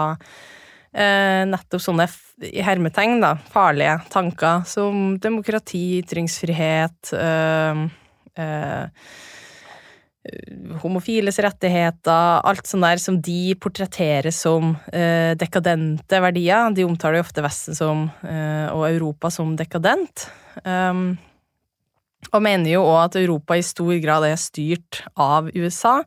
eh, 0.93 1.43
nettopp 1.47 1.83
sånne 1.83 2.09
i 2.49 2.65
hermetegn 2.65 3.21
da, 3.23 3.35
farlige 3.53 4.01
tanker 4.11 4.65
som 4.67 5.13
demokrati, 5.23 6.01
ytringsfrihet 6.01 7.13
eh, 7.19 7.85
Eh, 8.35 8.87
homofiles 10.81 11.39
rettigheter, 11.43 12.41
alt 12.49 12.67
sånt 12.69 12.87
der 12.87 13.01
som 13.01 13.19
de 13.23 13.55
portretterer 13.61 14.33
som 14.33 14.73
eh, 14.93 15.35
dekadente 15.37 16.21
verdier. 16.25 16.73
De 16.73 16.87
omtaler 16.87 17.21
jo 17.21 17.27
ofte 17.27 17.45
Vesten 17.45 17.77
som, 17.77 18.07
eh, 18.25 18.67
og 18.73 18.87
Europa 18.89 19.31
som 19.35 19.53
dekadent. 19.59 20.29
Um, 20.65 21.17
og 22.33 22.41
mener 22.45 22.73
jo 22.73 22.87
òg 22.87 23.01
at 23.03 23.19
Europa 23.21 23.59
i 23.59 23.67
stor 23.67 23.93
grad 24.01 24.25
er 24.25 24.41
styrt 24.41 25.03
av 25.21 25.51
USA, 25.53 25.99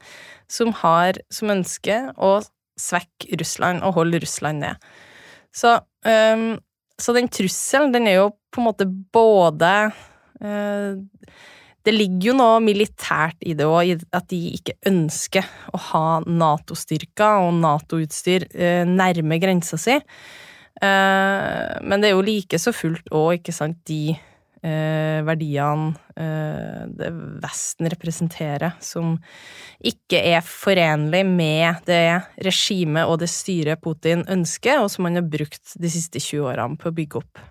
som 0.49 0.73
har 0.81 1.19
som 1.29 1.53
ønske 1.53 1.99
å 2.17 2.39
svekke 2.77 3.37
Russland 3.37 3.85
og 3.85 3.99
holde 3.99 4.21
Russland 4.23 4.63
ned. 4.65 4.89
Så, 5.53 5.75
um, 6.09 6.49
så 6.97 7.13
den 7.13 7.29
trusselen, 7.29 7.93
den 7.93 8.09
er 8.09 8.19
jo 8.23 8.31
på 8.49 8.63
en 8.63 8.69
måte 8.71 8.89
både 9.13 9.73
uh, 10.41 10.97
det 11.87 11.93
ligger 11.95 12.33
jo 12.33 12.35
noe 12.35 12.59
militært 12.63 13.39
i 13.47 13.53
det 13.55 13.67
òg, 13.67 14.03
at 14.11 14.27
de 14.31 14.39
ikke 14.57 14.75
ønsker 14.89 15.47
å 15.71 15.79
ha 15.91 16.05
Nato-styrker 16.27 17.45
og 17.45 17.53
Nato-utstyr 17.61 18.49
eh, 18.51 18.83
nærme 18.87 19.39
grensa 19.39 19.79
si. 19.79 19.95
Eh, 19.95 21.69
men 21.87 22.03
det 22.03 22.09
er 22.09 22.17
jo 22.17 22.25
like 22.27 22.59
så 22.59 22.75
fullt 22.75 23.07
òg, 23.15 23.37
ikke 23.39 23.55
sant, 23.55 23.79
de 23.87 24.11
eh, 24.11 25.23
verdiene 25.27 25.95
det 26.97 27.11
Vesten 27.43 27.85
representerer, 27.93 28.73
som 28.81 29.13
ikke 29.85 30.17
er 30.33 30.41
forenlig 30.41 31.21
med 31.29 31.85
det 31.85 32.17
regimet 32.41 33.05
og 33.05 33.19
det 33.21 33.29
styret 33.29 33.83
Putin 33.83 34.25
ønsker, 34.25 34.81
og 34.81 34.89
som 34.89 35.05
han 35.05 35.21
har 35.21 35.29
brukt 35.29 35.77
de 35.77 35.91
siste 35.93 36.17
20 36.17 36.49
årene 36.49 36.81
på 36.81 36.89
å 36.89 36.97
bygge 36.97 37.21
opp. 37.21 37.45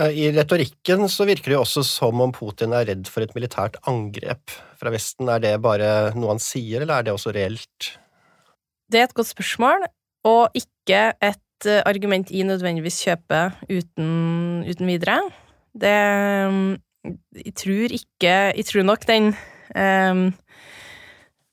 Eh, 0.00 0.10
I 0.10 0.32
retorikken 0.32 1.08
så 1.12 1.26
virker 1.28 1.52
det 1.52 1.58
jo 1.58 1.64
også 1.64 1.82
som 1.86 2.20
om 2.24 2.32
Putin 2.34 2.72
er 2.76 2.86
redd 2.88 3.08
for 3.10 3.20
et 3.24 3.34
militært 3.36 3.76
angrep 3.90 4.44
fra 4.80 4.88
Vesten. 4.94 5.28
Er 5.28 5.40
det 5.42 5.62
bare 5.64 5.88
noe 6.16 6.30
han 6.34 6.42
sier, 6.42 6.80
eller 6.82 6.94
er 6.98 7.02
det 7.08 7.14
også 7.14 7.30
reelt? 7.36 7.78
Det 8.90 8.98
er 9.00 9.06
et 9.08 9.16
godt 9.16 9.30
spørsmål, 9.30 9.78
og 10.26 10.42
ikke 10.56 11.00
et 11.14 11.66
eh, 11.68 11.82
argument 11.86 12.30
i 12.32 12.42
nødvendigvis 12.46 13.02
kjøpe 13.04 13.40
uten, 13.68 14.64
uten 14.66 14.86
videre. 14.88 15.20
Det 15.70 16.00
mm, 16.50 16.76
Jeg 17.46 17.54
tror 17.54 17.88
ikke 17.94 18.52
Jeg 18.58 18.64
tror 18.66 18.82
nok 18.82 19.06
den 19.06 19.36
um, 19.78 20.34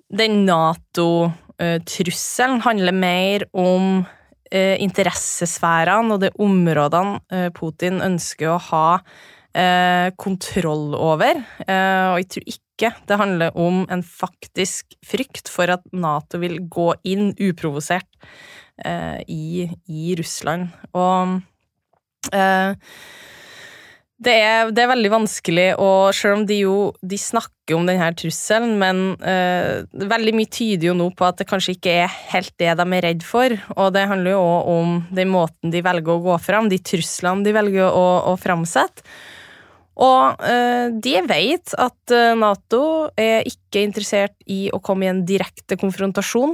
Den 0.09 0.45
Nato-trusselen 0.47 2.61
handler 2.65 2.91
mer 2.91 3.45
om 3.53 4.01
eh, 4.01 4.07
interessesfærene 4.53 6.15
og 6.15 6.23
de 6.23 6.31
områdene 6.43 7.19
eh, 7.33 7.49
Putin 7.55 8.01
ønsker 8.05 8.53
å 8.53 8.61
ha 8.69 8.87
eh, 9.57 10.09
kontroll 10.19 10.95
over. 10.97 11.41
Eh, 11.65 12.05
og 12.11 12.21
jeg 12.21 12.29
tror 12.33 12.47
ikke 12.53 12.93
det 13.09 13.19
handler 13.19 13.57
om 13.57 13.83
en 13.89 14.03
faktisk 14.05 14.97
frykt 15.05 15.49
for 15.49 15.73
at 15.73 15.85
Nato 15.91 16.41
vil 16.43 16.59
gå 16.69 16.91
inn 17.09 17.31
uprovosert 17.33 18.09
eh, 18.85 19.23
i, 19.27 19.67
i, 19.89 20.13
Russland. 20.19 20.69
Og 20.93 21.39
eh, 22.33 22.77
det 24.17 24.33
er, 24.33 24.71
det 24.73 24.81
er, 24.81 24.89
veldig 24.89 25.11
vanskelig, 25.13 25.67
og 25.77 26.09
selv 26.17 26.39
om 26.39 26.45
de 26.49 26.55
jo 26.63 26.75
de 27.05 27.19
snakker 27.21 27.75
om 27.77 27.85
denne 27.85 28.07
trusselen, 28.17 28.73
men 28.81 29.01
eh, 29.21 29.85
veldig 29.93 30.33
mye 30.33 30.49
tyder 30.49 30.89
jo 30.89 30.95
nå 30.97 31.11
på 31.13 31.27
at 31.27 31.37
det 31.37 31.45
kanskje 31.49 31.75
ikke 31.75 31.93
er 32.07 32.15
helt 32.31 32.53
det 32.57 32.73
de 32.79 32.85
er 32.97 33.05
redd 33.05 33.25
for. 33.27 33.53
Og 33.75 33.91
det 33.93 34.07
handler 34.09 34.33
jo 34.33 34.41
òg 34.41 34.71
om 34.73 34.95
den 35.13 35.29
måten 35.29 35.73
de 35.73 35.83
velger 35.85 36.15
å 36.15 36.23
gå 36.31 36.37
fram, 36.41 36.69
de 36.71 36.81
truslene 36.81 37.45
de 37.45 37.53
velger 37.59 37.85
å, 37.85 38.07
å 38.31 38.33
framsette. 38.41 39.05
Og 39.97 40.41
eh, 40.45 40.87
de 40.93 41.13
vet 41.25 41.73
at 41.81 42.13
eh, 42.13 42.33
Nato 42.37 42.81
er 43.17 43.45
ikke 43.49 43.81
interessert 43.85 44.35
i 44.45 44.67
å 44.73 44.81
komme 44.81 45.07
i 45.07 45.11
en 45.11 45.23
direkte 45.25 45.77
konfrontasjon 45.77 46.53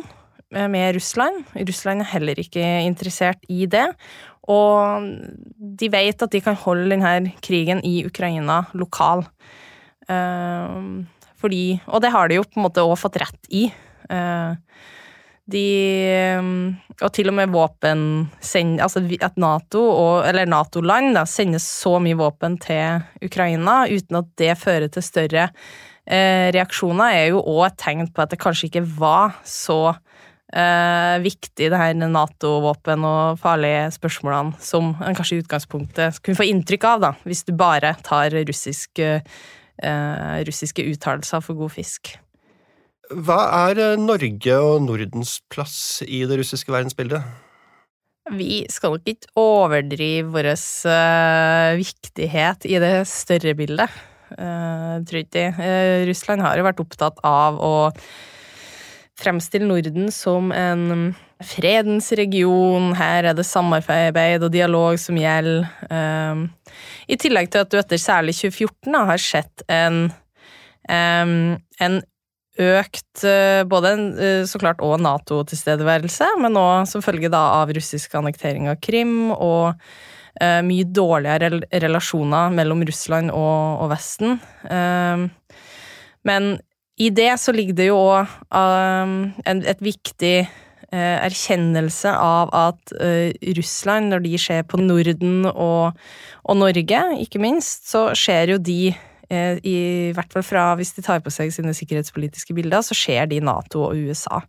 eh, 0.56 0.68
med 0.72 0.94
Russland. 0.96 1.44
Russland 1.68 2.04
er 2.04 2.12
heller 2.14 2.40
ikke 2.40 2.64
interessert 2.88 3.44
i 3.52 3.68
det. 3.68 3.90
Og 4.52 5.08
de 5.58 5.90
vet 5.92 6.26
at 6.26 6.34
de 6.34 6.42
kan 6.44 6.58
holde 6.66 6.90
denne 6.92 7.36
krigen 7.44 7.84
i 7.88 8.02
Ukraina 8.08 8.66
lokal. 8.76 9.24
Uh, 10.10 11.04
fordi 11.40 11.80
Og 11.88 12.02
det 12.04 12.12
har 12.12 12.28
de 12.28 12.40
jo 12.40 12.44
på 12.44 12.60
en 12.60 12.66
måte 12.66 12.84
òg 12.84 12.98
fått 13.00 13.22
rett 13.24 13.48
i. 13.52 13.70
Uh, 14.12 14.56
de 15.48 15.68
Og 17.02 17.10
til 17.12 17.28
og 17.32 17.36
med 17.36 17.52
våpen 17.52 18.30
send, 18.40 18.80
Altså 18.84 19.04
at 19.22 19.38
Nato, 19.38 19.80
og, 19.80 20.28
eller 20.28 20.46
Nato-land, 20.46 21.18
sender 21.28 21.60
så 21.60 22.00
mye 22.00 22.20
våpen 22.20 22.60
til 22.60 23.04
Ukraina 23.24 23.84
uten 23.88 24.22
at 24.22 24.30
det 24.40 24.58
fører 24.60 24.88
til 24.92 25.04
større 25.04 25.50
uh, 25.50 26.48
reaksjoner, 26.52 27.12
er 27.12 27.26
jo 27.32 27.44
òg 27.44 27.68
et 27.72 27.80
tegn 27.80 28.08
på 28.12 28.24
at 28.24 28.32
det 28.32 28.40
kanskje 28.44 28.72
ikke 28.72 28.88
var 29.00 29.40
så 29.44 29.96
eh, 30.54 31.16
viktig, 31.24 31.70
det 31.74 31.80
her 31.80 31.96
Nato-våpen 31.98 33.06
og 33.08 33.40
farlige 33.42 33.90
spørsmålene, 33.98 34.58
som 34.64 34.94
en 35.02 35.18
kanskje 35.18 35.40
i 35.40 35.44
utgangspunktet 35.44 36.22
kunne 36.24 36.40
få 36.40 36.48
inntrykk 36.50 36.90
av, 36.90 37.04
da, 37.04 37.14
hvis 37.28 37.46
du 37.48 37.54
bare 37.58 37.96
tar 38.06 38.36
russisk, 38.48 39.02
eh, 39.02 39.24
russiske 40.48 40.86
uttalelser 40.94 41.44
for 41.44 41.60
god 41.60 41.74
fisk. 41.76 42.16
Hva 43.12 43.40
er 43.68 43.82
eh, 43.84 44.00
Norge 44.00 44.60
og 44.64 44.86
Nordens 44.86 45.40
plass 45.52 46.04
i 46.06 46.24
det 46.30 46.40
russiske 46.40 46.72
verdensbildet? 46.74 47.26
Vi 48.32 48.64
skal 48.72 48.94
nok 48.96 49.10
ikke 49.12 49.34
overdrive 49.36 50.32
vår 50.32 50.54
uh, 50.56 51.76
viktighet 51.76 52.64
i 52.72 52.80
det 52.80 52.94
større 53.12 53.52
bildet. 53.60 53.92
Uh, 54.32 55.04
tror 55.04 55.20
ikke 55.20 55.50
uh, 55.58 56.08
Russland 56.08 56.42
har 56.42 56.56
jo 56.58 56.64
vært 56.66 56.80
opptatt 56.82 57.20
av 57.28 57.60
å 57.60 57.74
fremstille 59.24 59.68
Norden 59.70 60.12
som 60.14 60.52
en 60.56 61.14
fredens 61.44 62.12
region, 62.16 62.92
her 62.98 63.30
er 63.30 63.36
det 63.36 63.46
samarbeid 63.48 64.46
og 64.46 64.52
dialog 64.54 65.00
som 65.02 65.18
gjelder. 65.20 65.68
Um, 65.90 66.48
I 67.08 67.18
tillegg 67.20 67.52
til 67.52 67.64
at 67.64 67.72
du 67.72 67.78
etter 67.80 68.02
særlig 68.02 68.36
2014 68.38 68.94
da, 68.94 69.04
har 69.10 69.22
sett 69.22 69.66
en, 69.72 70.00
um, 70.88 71.36
en 71.84 72.00
økt 72.64 73.26
uh, 73.26 73.64
både 73.70 73.94
en, 73.96 74.08
uh, 74.18 74.42
så 74.50 74.62
klart 74.62 74.84
og 74.86 75.00
Nato-tilstedeværelse, 75.04 76.34
men 76.44 76.60
òg 76.60 76.90
som 76.90 77.06
følge 77.06 77.32
av 77.34 77.74
russisk 77.76 78.16
annektering 78.20 78.70
av 78.72 78.80
Krim 78.84 79.32
og 79.34 79.74
uh, 79.74 80.62
mye 80.66 80.88
dårligere 80.88 81.64
relasjoner 81.84 82.54
mellom 82.56 82.86
Russland 82.88 83.34
og, 83.34 83.84
og 83.84 83.92
Vesten. 83.96 84.38
Um, 84.70 85.32
men 86.24 86.56
i 87.02 87.10
det 87.10 87.32
så 87.42 87.54
ligger 87.56 87.78
det 87.78 87.88
jo 87.90 87.98
òg 87.98 88.30
um, 88.54 89.16
et 89.50 89.82
viktig 89.82 90.36
uh, 90.46 91.18
erkjennelse 91.26 92.12
av 92.14 92.54
at 92.54 92.94
uh, 93.00 93.32
Russland, 93.58 94.14
når 94.14 94.24
de 94.28 94.36
ser 94.42 94.62
på 94.70 94.78
Norden 94.82 95.48
og, 95.50 95.98
og, 96.44 96.60
Norge, 96.60 97.02
ikke 97.24 97.42
minst, 97.42 97.90
så 97.90 98.12
ser 98.18 98.54
jo 98.54 98.62
de 98.62 98.94
uh, 98.94 99.58
i 99.66 100.14
hvert 100.14 100.38
fall 100.38 100.46
fra 100.46 100.70
hvis 100.78 100.94
de 100.98 101.06
tar 101.06 101.26
på 101.26 101.34
seg 101.34 101.54
sine 101.56 101.74
sikkerhetspolitiske 101.74 102.54
bilder, 102.54 102.86
så 102.86 102.98
ser 102.98 103.30
de 103.32 103.42
Nato 103.42 103.88
og 103.90 103.98
USA. 103.98 104.44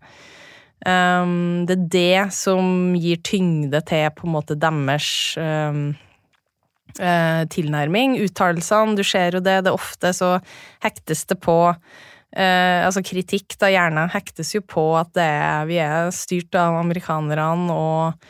Um, 0.84 1.64
det 1.64 1.78
er 1.78 1.90
det 1.96 2.32
som 2.36 2.92
gir 3.00 3.22
tyngde 3.24 3.80
til 3.88 4.10
på 4.12 4.28
en 4.28 4.36
måte 4.36 4.58
deres 4.60 5.08
um, 5.40 5.94
tilnærming. 6.94 8.20
Uttalelsene, 8.22 8.92
du 8.94 9.02
ser 9.02 9.34
jo 9.34 9.40
det, 9.42 9.62
det 9.64 9.72
er 9.72 9.78
ofte 9.78 10.12
så 10.14 10.36
hektes 10.84 11.24
det 11.26 11.40
på 11.42 11.56
Eh, 12.34 12.82
altså 12.82 12.98
kritikk 13.06 13.54
da 13.62 13.68
gjerne 13.70 14.08
hektes 14.10 14.56
jo 14.56 14.60
på 14.66 14.88
at 14.98 15.14
er, 15.22 15.68
vi 15.68 15.78
er 15.78 16.10
styrt 16.10 16.56
av 16.58 16.80
amerikanerne 16.80 17.70
og, 17.70 18.24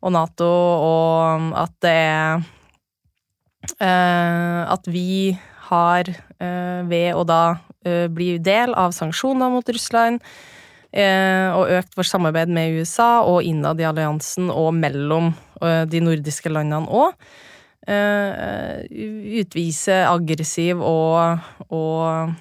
og 0.00 0.14
Nato, 0.14 0.48
og 0.48 1.50
at 1.60 1.74
det 1.84 1.92
er 1.92 2.46
eh, 3.76 4.60
At 4.72 4.88
vi 4.88 5.36
har, 5.68 6.08
eh, 6.40 6.80
ved 6.88 7.12
å 7.12 7.26
da 7.28 7.42
eh, 7.84 8.08
bli 8.08 8.38
del 8.40 8.72
av 8.72 8.94
sanksjoner 8.96 9.52
mot 9.52 9.68
Russland, 9.68 10.24
eh, 10.88 11.52
og 11.52 11.74
økt 11.76 11.96
vårt 11.98 12.08
samarbeid 12.08 12.48
med 12.48 12.78
USA 12.80 13.20
og 13.28 13.44
innad 13.44 13.80
i 13.80 13.88
alliansen 13.88 14.48
og 14.48 14.72
mellom 14.80 15.34
eh, 15.60 15.84
de 15.84 16.00
nordiske 16.00 16.52
landene 16.52 16.88
òg, 16.88 17.12
utvise 19.42 19.96
aggressiv 20.06 20.78
og, 20.86 21.42
og 21.74 22.36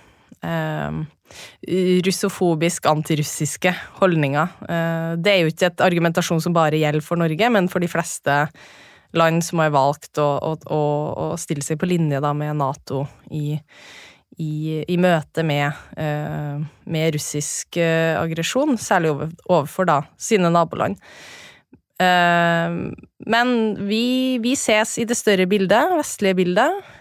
russofobisk 2.01 2.85
antirussiske 2.89 3.73
holdninger. 4.01 4.55
Eh, 4.67 5.11
det 5.21 5.33
er 5.33 5.41
jo 5.43 5.51
ikke 5.51 5.69
et 5.69 5.83
argumentasjon 5.85 6.41
som 6.43 6.55
bare 6.55 6.79
gjelder 6.81 7.05
for 7.05 7.21
Norge, 7.21 7.51
men 7.53 7.69
for 7.71 7.83
de 7.83 7.89
fleste 7.91 8.37
land 9.17 9.43
som 9.43 9.59
har 9.59 9.73
valgt 9.73 10.19
å, 10.23 10.29
å, 10.39 10.81
å 11.11 11.27
stille 11.39 11.63
seg 11.65 11.79
på 11.79 11.89
linje 11.89 12.21
da, 12.23 12.31
med 12.37 12.55
Nato 12.59 13.03
i, 13.31 13.57
i, 14.39 14.81
i 14.87 14.97
møte 15.01 15.43
med, 15.47 15.77
eh, 15.99 16.63
med 16.91 17.13
russisk 17.15 17.79
eh, 17.81 18.15
aggresjon, 18.19 18.77
særlig 18.79 19.13
over, 19.15 19.35
overfor 19.49 19.89
da, 19.89 19.99
sine 20.19 20.51
naboland. 20.51 20.99
Eh, 22.01 22.79
men 23.31 23.55
vi, 23.87 24.03
vi, 24.43 24.55
ses 24.57 24.97
i 25.01 25.07
det 25.07 25.19
større 25.19 25.47
bildet, 25.51 25.95
vestlige 25.99 26.39
bildet. 26.41 26.91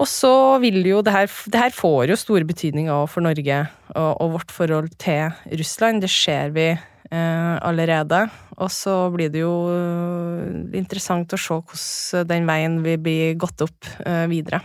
Og 0.00 0.08
så 0.08 0.32
vil 0.62 0.80
jo 0.88 1.02
det 1.04 1.12
her 1.12 1.28
Det 1.28 1.60
her 1.60 1.74
får 1.76 2.12
jo 2.12 2.18
stor 2.18 2.44
betydning 2.48 2.88
for 3.10 3.24
Norge 3.24 3.58
og, 3.90 4.12
og, 4.22 4.32
vårt 4.38 4.54
forhold 4.54 4.90
til 4.98 5.28
Russland. 5.60 6.00
Det 6.00 6.10
ser 6.10 6.54
vi 6.54 6.68
eh, 6.70 7.56
allerede. 7.60 8.24
Og 8.56 8.70
så 8.72 8.94
blir 9.12 9.32
det 9.32 9.42
jo 9.42 9.54
eh, 9.74 10.78
interessant 10.78 11.32
å 11.34 11.40
se 11.40 11.58
hvordan 11.58 12.28
den 12.30 12.48
veien 12.48 12.80
vil 12.84 13.00
bli 13.02 13.18
gått 13.40 13.66
opp 13.66 13.90
eh, 14.06 14.24
videre. 14.30 14.62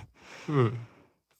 Mm. 0.47 0.71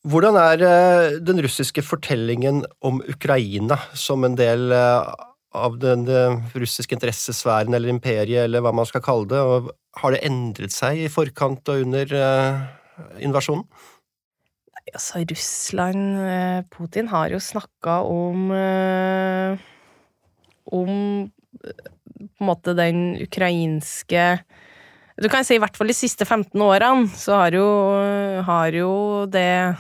Hvordan 0.05 0.37
er 0.41 0.65
eh, 0.65 1.15
den 1.23 1.39
russiske 1.45 1.85
fortellingen 1.85 2.65
om 2.85 2.99
Ukraina 3.05 3.79
som 3.93 4.25
en 4.27 4.35
del 4.37 4.73
eh, 4.75 5.13
av 5.55 5.77
den 5.79 6.03
russiske 6.51 6.97
interessesfæren 6.97 7.71
eller 7.77 7.87
imperiet, 7.93 8.43
eller 8.43 8.59
hva 8.65 8.73
man 8.75 8.87
skal 8.89 9.03
kalle 9.05 9.29
det? 9.31 9.39
Og 9.39 9.69
har 10.01 10.11
det 10.11 10.25
endret 10.27 10.75
seg 10.75 11.05
i 11.05 11.11
forkant 11.11 11.71
og 11.71 11.85
under 11.85 12.11
invasjonen? 13.23 13.65
Altså, 14.93 15.23
Russland 15.25 16.19
eh, 16.21 16.59
Putin 16.69 17.09
har 17.09 17.31
jo 17.33 17.39
snakka 17.41 18.03
om 18.05 18.51
eh, 18.53 19.63
Om 20.69 20.91
eh, 21.25 21.89
på 22.15 22.43
en 22.43 22.47
måte 22.47 22.75
den 22.77 23.15
ukrainske 23.21 24.27
Du 25.17 25.27
kan 25.31 25.45
si 25.47 25.57
i 25.57 25.61
hvert 25.63 25.75
fall 25.77 25.89
de 25.89 25.95
siste 25.97 26.25
15 26.25 26.61
årene, 26.61 27.09
så 27.17 27.39
har 27.39 27.55
jo, 27.55 27.65
har 28.45 28.75
jo 28.75 28.91
det 29.31 29.75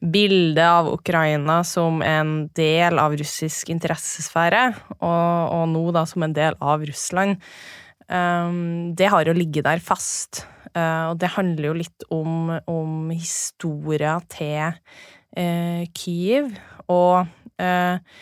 bildet 0.00 0.64
av 0.64 0.90
Ukraina 0.92 1.60
som 1.64 2.02
en 2.04 2.48
del 2.56 3.00
av 3.00 3.16
russisk 3.16 3.72
interessesfære, 3.72 4.62
og, 4.98 5.54
og 5.56 5.64
nå 5.72 5.84
da 5.96 6.04
som 6.08 6.24
en 6.24 6.36
del 6.36 6.56
av 6.60 6.84
Russland, 6.84 7.40
um, 8.08 8.92
det 8.96 9.08
har 9.12 9.28
jo 9.28 9.36
ligget 9.36 9.64
der 9.68 9.80
fast. 9.84 10.44
Uh, 10.70 11.10
og 11.10 11.18
det 11.18 11.32
handler 11.34 11.70
jo 11.70 11.78
litt 11.80 12.04
om, 12.14 12.52
om 12.70 13.10
historia 13.10 14.18
til 14.30 14.70
uh, 14.70 15.82
Kyiv. 15.98 16.52
Og 16.90 17.26
uh, 17.26 18.18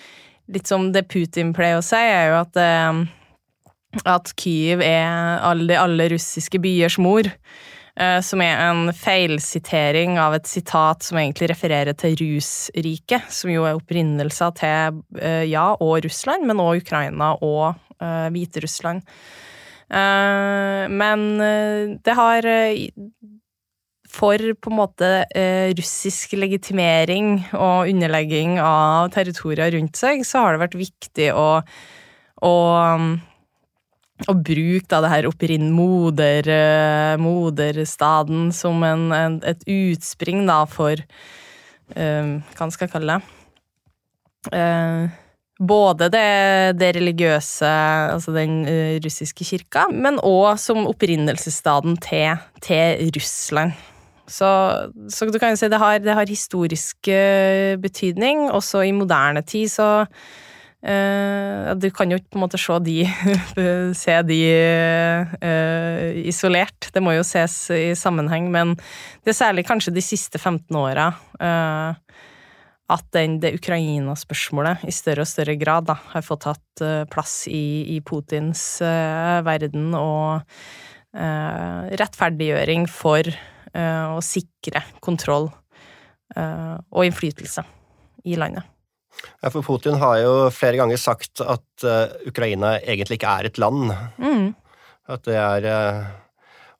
litt 0.49 0.71
som 0.71 0.89
det 0.95 1.09
Putin 1.13 1.53
pleier 1.57 1.81
å 1.81 1.85
si, 1.85 2.01
er 2.01 2.31
jo 2.33 2.39
at, 2.41 2.61
at 4.09 4.31
Kyiv 4.41 4.85
er 4.85 5.43
alle, 5.45 5.77
alle 5.77 6.09
russiske 6.15 6.61
byers 6.63 6.97
mor. 7.03 7.29
Som 8.23 8.39
er 8.45 8.61
en 8.63 8.93
feilsitering 8.95 10.21
av 10.23 10.37
et 10.37 10.47
sitat 10.47 11.03
som 11.03 11.19
egentlig 11.19 11.49
refererer 11.51 11.97
til 11.99 12.15
Rusriket, 12.21 13.27
som 13.35 13.51
jo 13.51 13.65
er 13.67 13.75
opprinnelser 13.75 14.53
til 14.61 15.01
ja, 15.51 15.65
og 15.83 16.07
Russland, 16.07 16.47
men 16.47 16.63
også 16.63 16.85
Ukraina 16.85 17.33
og 17.43 17.75
Hviterussland. 17.99 19.03
Eh, 19.89 20.85
men 20.93 21.41
eh, 21.41 21.97
det 22.05 22.17
har 22.17 22.45
eh, 22.45 22.89
for 24.09 24.41
på 24.57 24.71
en 24.73 24.79
måte 24.79 25.09
russisk 25.77 26.33
legitimering 26.33 27.43
og 27.53 27.91
underlegging 27.91 28.55
av 28.57 29.11
territorier 29.13 29.69
rundt 29.75 30.01
seg, 30.01 30.23
så 30.25 30.43
har 30.43 30.57
det 30.57 30.63
vært 30.63 30.77
viktig 30.81 31.27
å, 31.37 31.61
å, 32.41 32.55
å 34.25 34.37
bruke 34.49 34.89
da 34.89 35.03
det 35.05 35.13
her 35.13 35.29
opprinn 35.29 35.69
moder, 35.77 36.49
moderstaden 37.21 38.49
som 38.57 38.81
en, 38.89 39.13
en, 39.13 39.39
et 39.45 39.69
utspring 39.69 40.49
da 40.49 40.63
for 40.73 41.05
Hva 41.93 42.73
skal 42.73 42.89
jeg 42.89 42.95
kalle 42.97 43.21
det? 43.21 44.59
Både 45.59 46.07
det, 46.07 46.79
det, 46.79 46.93
religiøse, 46.95 47.67
altså 48.15 48.31
den 48.31 48.61
uh, 48.63 48.95
russiske 49.03 49.43
kirka, 49.43 49.89
men 49.91 50.21
òg 50.23 50.55
som 50.63 50.87
opprinnelsesstaden 50.87 51.97
til, 52.05 52.39
til 52.63 53.11
Russland. 53.17 53.75
Så, 54.29 54.47
så, 55.11 55.27
du 55.27 55.39
kan 55.41 55.57
jo 55.57 55.59
si 55.59 55.71
det 55.73 55.81
har, 55.83 55.99
det 56.05 56.15
har 56.15 56.31
historisk 56.31 57.11
uh, 57.11 57.75
betydning. 57.83 58.47
Også 58.55 58.85
i 58.87 58.95
moderne 58.95 59.43
tid 59.43 59.73
så 59.73 59.89
uh, 60.07 61.75
Du 61.75 61.89
kan 61.91 62.13
jo 62.13 62.21
ikke 62.21 62.37
på 62.37 62.39
en 62.39 62.45
måte 62.45 62.61
se 62.63 62.79
de, 62.87 62.99
se 64.05 64.19
de 64.31 64.41
isolert. 66.23 66.93
Det 66.95 67.03
må 67.03 67.19
jo 67.19 67.27
ses 67.27 67.65
i 67.75 67.97
sammenheng, 67.99 68.47
men 68.55 68.77
det 69.25 69.35
er 69.35 69.43
særlig 69.43 69.67
kanskje 69.67 69.97
de 69.97 70.07
siste 70.07 70.39
15 70.39 70.77
åra 70.79 71.11
at 72.89 73.05
den, 73.13 73.37
det 73.43 73.53
Ukraina-spørsmålet 73.59 74.87
i 74.89 74.93
større 74.95 75.25
og 75.27 75.29
større 75.29 75.59
grad 75.61 75.89
da, 75.91 75.99
har 76.15 76.25
fått 76.25 76.47
tatt 76.47 76.83
uh, 76.85 77.05
plass 77.11 77.43
i, 77.51 77.85
i 77.97 77.99
Putins 78.05 78.63
uh, 78.81 79.41
verden, 79.45 79.91
og 79.97 80.41
uh, 81.19 81.81
rettferdiggjøring 82.01 82.89
for 82.91 83.33
å 83.79 84.21
sikre 84.25 84.81
kontroll 85.05 85.51
og 86.33 87.03
innflytelse 87.05 87.61
i 88.27 88.39
landet. 88.41 88.65
Ja, 89.45 89.51
for 89.53 89.61
Putin 89.63 89.99
har 90.01 90.17
jo 90.23 90.33
flere 90.57 90.81
ganger 90.81 90.99
sagt 90.99 91.43
at 91.45 91.85
Ukraina 92.27 92.73
egentlig 92.81 93.21
ikke 93.21 93.35
er 93.39 93.51
et 93.51 93.61
land. 93.61 93.93
Mm. 94.17 94.49
At 95.13 95.29
det 95.29 95.37
er 95.37 95.69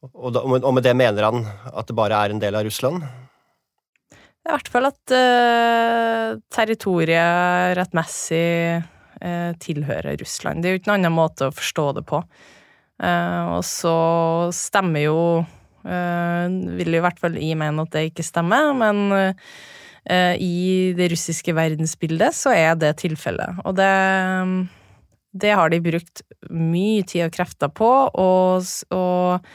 og 0.01 0.73
med 0.73 0.89
det 0.89 0.97
mener 0.97 1.29
han 1.29 1.45
at 1.45 1.93
det 1.93 1.99
bare 2.01 2.25
er 2.25 2.35
en 2.35 2.43
del 2.43 2.57
av 2.57 2.65
Russland? 2.67 3.05
I 4.49 4.55
hvert 4.55 4.69
fall 4.73 4.89
at 4.89 5.13
uh, 5.13 6.39
territoriet 6.49 7.75
rettmessig 7.77 8.81
uh, 8.81 9.53
tilhører 9.61 10.17
Russland. 10.23 10.63
Det 10.65 10.71
er 10.71 10.75
jo 10.75 10.81
ikke 10.81 10.89
noen 10.89 11.03
annen 11.03 11.19
måte 11.19 11.51
å 11.51 11.53
forstå 11.53 11.85
det 11.99 12.05
på. 12.09 12.23
Uh, 12.97 13.59
og 13.59 13.63
så 13.69 13.99
stemmer 14.57 15.05
jo 15.05 15.21
Vil 15.89 16.97
i 16.99 17.01
hvert 17.01 17.21
fall 17.23 17.37
jeg 17.39 17.57
mene 17.57 17.85
at 17.87 17.93
det 17.95 18.09
ikke 18.09 18.25
stemmer, 18.27 18.75
men 18.77 19.13
i 20.43 20.91
det 20.99 21.07
russiske 21.15 21.55
verdensbildet, 21.57 22.35
så 22.37 22.51
er 22.53 22.75
det 22.77 22.91
tilfellet. 23.01 23.63
Og 23.63 23.77
det, 23.79 23.87
det 25.33 25.55
har 25.57 25.71
de 25.73 25.79
brukt 25.87 26.21
mye 26.51 27.07
tid 27.09 27.29
og 27.29 27.33
krefter 27.39 27.73
på, 27.73 27.89
og, 28.11 28.69
og 28.93 29.49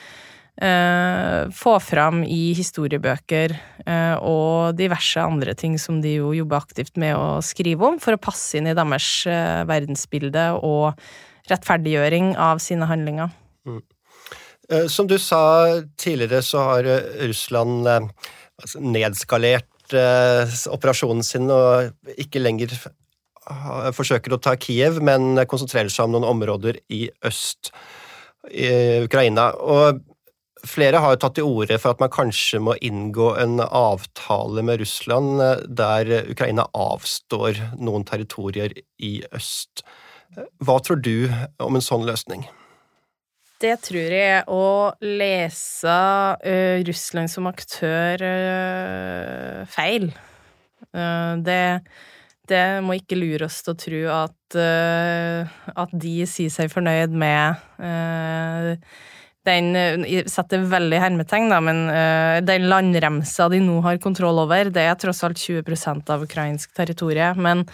få 0.54 1.72
fram 1.82 2.22
i 2.24 2.54
historiebøker 2.54 3.56
eh, 3.88 4.16
og 4.22 4.78
diverse 4.78 5.18
andre 5.18 5.56
ting 5.58 5.80
som 5.82 5.98
de 6.04 6.20
jo 6.20 6.30
jobber 6.38 6.62
aktivt 6.62 7.00
med 7.02 7.18
å 7.18 7.42
skrive 7.42 7.88
om, 7.89 7.98
for 8.00 8.13
å 8.13 8.22
passe 8.22 8.60
inn 8.60 8.70
i 8.70 8.76
deres 8.78 9.08
eh, 9.26 9.63
verdensbilde 9.66 10.52
og 10.62 10.94
rettferdiggjøring 11.50 12.36
av 12.38 12.62
sine 12.63 12.88
handlinger. 12.88 13.34
Mm. 13.68 13.82
Eh, 14.70 14.88
som 14.88 15.08
du 15.08 15.18
sa 15.20 15.42
tidligere, 16.00 16.42
så 16.46 16.63
har 16.70 16.88
eh, 16.88 17.28
Russland 17.28 17.88
eh, 17.88 18.08
altså, 18.62 18.80
nedskalert 18.80 19.70
operasjonen 20.74 21.22
sin 21.28 21.52
og 21.54 21.92
ikke 22.18 22.39
lenger 22.39 22.72
forsøker 23.94 24.34
å 24.34 24.39
ta 24.42 24.56
Kiev, 24.58 24.96
men 25.04 25.36
konsentrerer 25.52 25.92
seg 25.92 26.08
om 26.08 26.16
noen 26.16 26.26
områder 26.32 26.80
i 26.96 27.04
øst 27.28 27.70
i 28.50 29.04
Ukraina. 29.04 29.52
Og 29.60 30.00
flere 30.67 31.02
har 31.04 31.13
jo 31.13 31.21
tatt 31.23 31.38
til 31.39 31.49
orde 31.49 31.78
for 31.82 31.93
at 31.93 32.02
man 32.04 32.12
kanskje 32.13 32.62
må 32.63 32.78
inngå 32.82 33.34
en 33.41 33.60
avtale 33.63 34.63
med 34.65 34.82
Russland 34.84 35.43
der 35.67 36.12
Ukraina 36.32 36.65
avstår 36.71 37.60
noen 37.78 38.08
territorier 38.08 38.76
i 38.99 39.15
øst. 39.36 39.86
Hva 40.63 40.80
tror 40.82 41.02
du 41.04 41.30
om 41.62 41.78
en 41.78 41.86
sånn 41.86 42.08
løsning? 42.08 42.47
det 43.63 43.78
tror 43.86 44.13
jeg 44.15 44.43
å 44.52 44.65
lese 45.04 45.93
uh, 46.43 46.84
Russland 46.88 47.32
som 47.32 47.47
aktør 47.49 48.23
uh, 48.23 49.63
feil. 49.71 50.10
Uh, 50.91 51.39
det, 51.43 51.80
det, 52.52 52.63
må 52.84 52.97
ikke 52.99 53.19
lure 53.19 53.47
oss 53.47 53.62
til 53.63 53.73
å 53.73 53.80
tro 53.80 54.04
at, 54.17 54.60
at 54.60 55.95
de 55.95 56.15
sier 56.30 56.52
seg 56.54 56.71
fornøyd 56.73 57.15
med 57.15 58.84
den 59.48 59.74
setter 60.32 60.64
veldig 60.72 61.00
hermetegn, 61.04 61.50
da, 61.52 61.60
men 61.64 61.82
den 62.48 62.70
landremsa 62.72 63.50
de 63.52 63.60
nå 63.64 63.82
har 63.84 64.00
kontroll 64.04 64.40
over, 64.46 64.72
det 64.72 64.86
er 64.88 64.96
tross 65.00 65.24
alt 65.28 65.42
20% 65.42 66.12
av 66.14 66.24
ukrainsk 66.24 66.72
territorium. 66.78 67.42
Men 67.44 67.66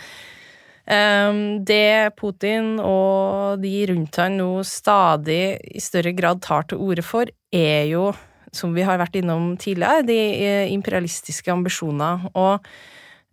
um, 0.89 1.41
det 1.65 2.15
Putin 2.17 2.79
og 2.81 3.61
de 3.61 3.73
rundt 3.91 4.17
han 4.21 4.39
nå 4.41 4.49
stadig 4.67 5.59
i 5.61 5.83
større 5.83 6.13
grad 6.17 6.41
tar 6.45 6.69
til 6.69 6.81
orde 6.81 7.05
for, 7.05 7.29
er 7.53 7.85
jo, 7.89 8.09
som 8.51 8.73
vi 8.73 8.85
har 8.85 8.99
vært 9.01 9.19
innom 9.21 9.53
tidligere, 9.61 10.05
de 10.07 10.17
eh, 10.17 10.71
imperialistiske 10.73 11.51
ambisjoner. 11.53 12.29
Og 12.33 12.55
eh, 12.57 12.79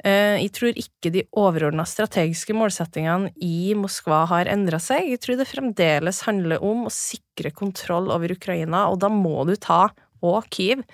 jeg 0.05 0.51
tror 0.53 0.77
ikke 0.77 1.11
de 1.11 1.23
overordna 1.41 1.87
strategiske 1.89 2.55
målsettingene 2.55 3.31
i 3.43 3.73
Moskva 3.75 4.21
har 4.29 4.51
endra 4.53 4.77
seg. 4.83 5.09
Jeg 5.09 5.23
tror 5.25 5.39
det 5.41 5.49
fremdeles 5.49 6.21
handler 6.29 6.63
om 6.63 6.85
å 6.87 6.93
sikre 6.93 7.51
kontroll 7.57 8.13
over 8.13 8.35
Ukraina, 8.35 8.85
og 8.93 9.01
da 9.03 9.09
må 9.11 9.47
du 9.49 9.55
ta 9.57 9.87
òg 10.25 10.51
Kyiv. 10.53 10.85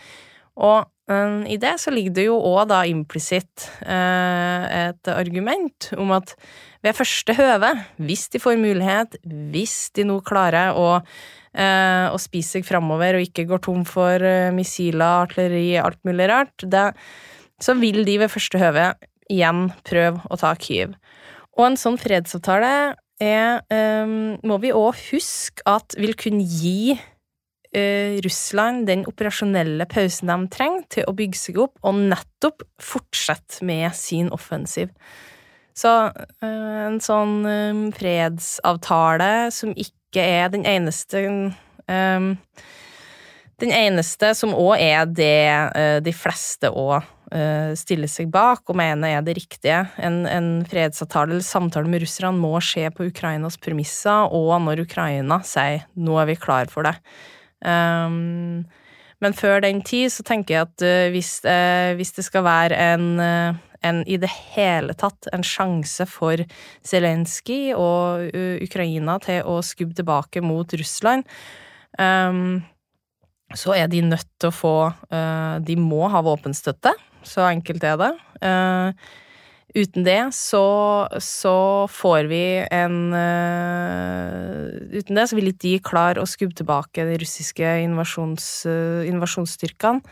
Og 0.60 0.84
um, 1.08 1.42
i 1.48 1.56
det 1.60 1.74
så 1.80 1.92
ligger 1.92 2.16
det 2.16 2.26
jo 2.26 2.36
òg 2.36 2.66
da 2.72 2.82
implisitt 2.88 3.68
uh, 3.86 4.64
et 4.68 5.12
argument 5.12 5.92
om 5.96 6.12
at 6.16 6.34
ved 6.82 6.98
første 6.98 7.36
høve, 7.38 7.70
hvis 8.02 8.26
de 8.32 8.40
får 8.42 8.58
mulighet, 8.60 9.16
hvis 9.22 9.92
de 9.96 10.04
nå 10.08 10.18
klarer 10.26 10.76
å, 10.76 10.88
uh, 10.98 12.06
å 12.10 12.18
spise 12.20 12.58
seg 12.58 12.66
framover 12.68 13.16
og 13.16 13.28
ikke 13.28 13.46
går 13.48 13.62
tom 13.64 13.86
for 13.88 14.20
uh, 14.20 14.50
missiler, 14.54 15.22
artilleri, 15.24 15.78
alt 15.80 16.02
mulig 16.08 16.28
rart, 16.32 16.66
det, 16.66 16.90
så 17.62 17.76
vil 17.78 18.02
de 18.06 18.18
ved 18.22 18.32
første 18.32 18.58
høve 18.60 18.92
igjen 19.30 19.70
prøve 19.86 20.20
å 20.28 20.38
ta 20.40 20.52
Kyiv. 20.58 20.96
Og 21.56 21.66
en 21.68 21.78
sånn 21.80 21.98
fredsavtale 22.00 22.72
er, 23.22 23.62
um, 23.70 24.36
må 24.48 24.58
vi 24.62 24.72
òg 24.74 24.96
huske 25.10 25.64
at 25.68 25.96
vil 26.00 26.14
kunne 26.18 26.44
gi 26.48 26.94
uh, 26.96 28.20
Russland 28.24 28.86
den 28.88 29.04
operasjonelle 29.08 29.86
pausen 29.90 30.32
de 30.32 30.38
trenger 30.52 30.86
til 30.96 31.08
å 31.08 31.16
bygge 31.16 31.38
seg 31.38 31.60
opp, 31.66 31.76
og 31.84 32.00
nettopp 32.12 32.64
fortsette 32.82 33.64
med 33.68 33.92
sin 33.96 34.32
offensiv. 34.34 34.90
Så 35.76 35.92
uh, 36.08 36.80
en 36.88 36.98
sånn 37.04 37.38
um, 37.46 37.86
fredsavtale 37.96 39.50
som 39.54 39.76
ikke 39.76 40.24
er 40.24 40.50
den 40.52 40.66
eneste 40.68 41.22
Den 43.62 43.72
eneste 43.74 44.34
som 44.38 44.52
òg 44.54 44.80
er 44.80 45.06
det 45.08 46.02
de 46.06 46.12
fleste 46.14 46.70
òg 46.70 47.02
stiller 47.78 48.10
seg 48.12 48.28
bak 48.28 48.68
og 48.68 48.76
mene 48.76 49.08
er 49.08 49.22
det 49.24 49.38
riktige. 49.38 49.78
En, 49.96 50.26
en 50.28 50.48
fredsavtale 50.68 51.32
eller 51.32 51.46
samtale 51.46 51.88
med 51.88 52.02
russerne 52.04 52.36
må 52.36 52.58
skje 52.60 52.90
på 52.92 53.06
Ukrainas 53.08 53.56
premisser, 53.56 54.28
og 54.28 54.52
når 54.60 54.82
Ukraina 54.84 55.38
sier 55.40 55.86
'nå 55.96 56.18
er 56.20 56.28
vi 56.28 56.36
klar 56.36 56.68
for 56.68 56.84
det'. 56.84 57.00
Um, 57.64 58.64
men 59.22 59.36
før 59.38 59.60
den 59.62 59.82
tid 59.86 60.10
så 60.10 60.24
tenker 60.26 60.56
jeg 60.56 60.66
at 60.66 60.84
uh, 60.84 61.10
hvis, 61.14 61.36
uh, 61.46 61.94
hvis, 61.98 62.14
det 62.16 62.24
skal 62.26 62.44
være 62.46 62.78
en, 62.90 63.06
uh, 63.22 63.54
en, 63.86 64.02
i 64.10 64.18
det 64.18 64.30
hele 64.56 64.96
tatt 64.98 65.30
en 65.32 65.46
sjanse 65.46 66.06
for 66.10 66.42
Zelenskyj 66.86 67.72
og 67.78 68.34
Ukraina 68.64 69.18
til 69.22 69.46
å 69.46 69.60
skubbe 69.66 69.94
tilbake 69.98 70.42
mot 70.42 70.74
Russland, 70.78 71.26
um, 71.98 72.62
så 73.54 73.76
er 73.76 73.88
de 73.92 74.00
nødt 74.06 74.30
til 74.40 74.48
å 74.48 74.54
få 74.56 74.76
De 75.60 75.74
må 75.76 76.06
ha 76.08 76.22
våpenstøtte. 76.24 76.94
Så 77.26 77.44
enkelt 77.46 77.84
er 77.86 77.98
det. 78.00 78.12
Uten 79.72 80.04
det 80.04 80.20
så, 80.36 80.64
så 81.16 81.56
får 81.88 82.28
vi 82.28 82.42
en 82.60 82.96
uh, 83.16 84.68
Uten 84.92 85.16
det 85.16 85.24
så 85.30 85.38
vil 85.38 85.48
ikke 85.48 85.64
de 85.64 85.74
klare 85.86 86.20
å 86.20 86.28
skubbe 86.28 86.58
tilbake 86.58 87.06
de 87.08 87.16
russiske 87.22 87.70
invasjons, 87.86 88.48
uh, 88.68 89.00
invasjonsstyrkene. 89.08 90.04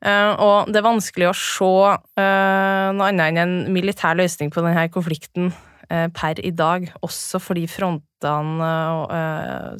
Uh, 0.00 0.32
og 0.42 0.72
det 0.72 0.80
er 0.80 0.88
vanskelig 0.88 1.28
å 1.28 1.36
se 1.36 1.70
noe 1.70 3.10
annet 3.12 3.26
enn 3.28 3.40
en 3.44 3.56
militær 3.74 4.18
løsning 4.18 4.50
på 4.50 4.64
denne 4.64 4.88
konflikten 4.92 5.52
per 5.90 6.38
i 6.46 6.52
dag, 6.54 6.84
også 7.02 7.40
fordi 7.42 7.64
frontene 7.66 8.68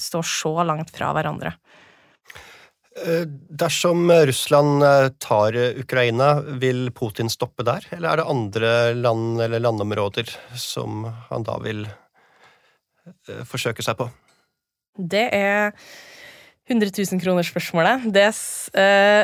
står 0.03 0.25
så 0.27 0.51
langt 0.67 0.91
fra 0.91 1.13
hverandre. 1.15 1.53
Eh, 2.99 3.23
dersom 3.49 4.11
Russland 4.11 4.83
eh, 4.83 5.09
tar 5.23 5.55
Ukraina, 5.79 6.41
vil 6.41 6.91
Putin 6.91 7.31
stoppe 7.31 7.63
der, 7.63 7.87
eller 7.95 8.11
er 8.11 8.19
det 8.19 8.31
andre 8.33 8.73
land 8.99 9.43
eller 9.45 9.63
landområder 9.63 10.33
som 10.59 11.05
han 11.29 11.47
da 11.47 11.55
vil 11.63 11.85
eh, 11.87 13.45
forsøke 13.47 13.87
seg 13.87 14.01
på? 14.01 14.09
Det 14.99 15.29
er 15.31 15.71
100 16.71 16.91
000 16.91 17.23
kroner-spørsmålet. 17.23 18.11
Eh, 18.75 19.23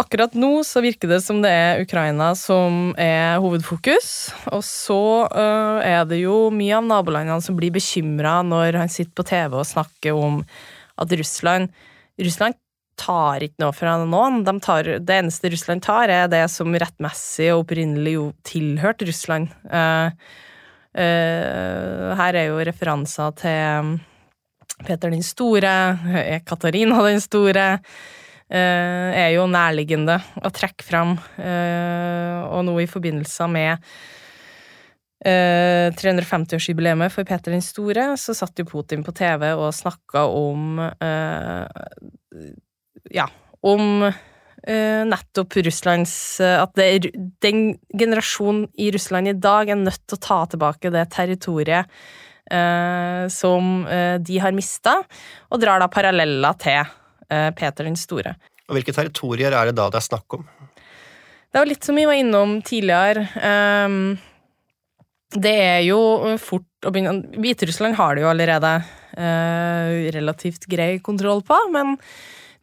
akkurat 0.00 0.34
nå 0.34 0.64
så 0.64 0.80
virker 0.84 1.12
det 1.12 1.20
som 1.26 1.44
det 1.44 1.52
er 1.52 1.84
Ukraina 1.84 2.32
som 2.38 2.96
er 2.96 3.36
hovedfokus. 3.44 4.32
Og 4.48 4.64
så 4.64 5.28
eh, 5.28 5.92
er 5.92 6.08
det 6.08 6.24
jo 6.24 6.48
mye 6.56 6.80
av 6.80 6.88
nabolandene 6.88 7.44
som 7.44 7.60
blir 7.60 7.74
bekymra 7.74 8.40
når 8.48 8.80
han 8.80 8.92
sitter 8.92 9.12
på 9.12 9.28
TV 9.28 9.60
og 9.60 9.68
snakker 9.68 10.16
om 10.16 10.40
at 10.96 11.12
Russland 11.20 11.68
Russland 12.14 12.54
tar 12.98 13.44
ikke 13.44 13.62
noe 13.62 13.74
fra 13.76 13.96
noen. 14.02 14.42
De 14.46 14.54
tar, 14.62 14.88
det 15.02 15.18
eneste 15.20 15.50
Russland 15.52 15.84
tar, 15.84 16.10
er 16.12 16.30
det 16.30 16.44
som 16.52 16.74
rettmessig 16.74 17.50
og 17.52 17.64
opprinnelig 17.64 18.16
jo 18.16 18.24
tilhørte 18.46 19.08
Russland. 19.08 19.52
Uh, 19.68 20.10
uh, 20.96 22.10
her 22.20 22.40
er 22.40 22.50
jo 22.50 22.64
referanser 22.64 23.36
til 23.40 23.94
Peter 24.84 25.12
den 25.12 25.24
store, 25.24 25.72
Katarina 26.46 27.02
den 27.06 27.22
store. 27.22 27.68
Uh, 28.44 29.10
er 29.16 29.30
jo 29.34 29.46
nærliggende 29.50 30.18
å 30.44 30.50
trekke 30.54 30.84
fram, 30.84 31.16
og 31.16 32.60
nå 32.66 32.74
i 32.82 32.90
forbindelse 32.90 33.48
med 33.50 33.88
350-årsjubileet 35.24 37.08
for 37.14 37.24
Peter 37.24 37.54
den 37.54 37.64
store, 37.64 38.10
så 38.20 38.34
satt 38.36 38.60
jo 38.60 38.66
Putin 38.68 39.00
på 39.06 39.14
TV 39.16 39.46
og 39.56 39.70
snakka 39.72 40.26
om 40.28 40.76
ja, 43.10 43.28
om 43.60 44.02
uh, 44.04 45.02
nettopp 45.08 45.56
Russlands 45.66 46.40
uh, 46.40 46.62
At 46.62 46.74
det, 46.78 47.10
den 47.44 47.76
generasjonen 47.92 48.68
i 48.80 48.90
Russland 48.94 49.28
i 49.28 49.36
dag 49.36 49.72
er 49.72 49.80
nødt 49.80 50.04
til 50.06 50.18
å 50.18 50.24
ta 50.24 50.40
tilbake 50.52 50.92
det 50.94 51.06
territoriet 51.14 51.90
uh, 52.52 53.24
som 53.32 53.86
de 54.20 54.40
har 54.40 54.52
mista, 54.52 54.98
og 55.48 55.62
drar 55.62 55.80
da 55.80 55.88
paralleller 55.88 56.60
til 56.60 56.92
Peter 57.56 57.86
den 57.88 57.96
store. 57.96 58.34
Og 58.68 58.76
Hvilke 58.76 58.92
territorier 58.92 59.54
er 59.56 59.70
det 59.70 59.78
da 59.78 59.86
det 59.90 59.96
er 59.96 60.04
snakk 60.04 60.36
om? 60.36 60.42
Det 61.48 61.56
var 61.56 61.70
litt 61.70 61.86
som 61.86 61.96
vi 61.96 62.04
var 62.04 62.18
innom 62.20 62.58
tidligere. 62.62 63.24
Um, 63.40 63.96
det 65.32 65.54
er 65.56 65.80
jo 65.86 65.98
fort 66.38 66.86
å 66.86 66.92
begynne 66.92 67.40
Hviterussland 67.40 67.96
har 67.96 68.14
det 68.14 68.26
jo 68.26 68.30
allerede 68.30 68.74
relativt 70.14 70.68
grei 70.70 70.98
kontroll 71.02 71.40
på, 71.46 71.56
men 71.72 71.96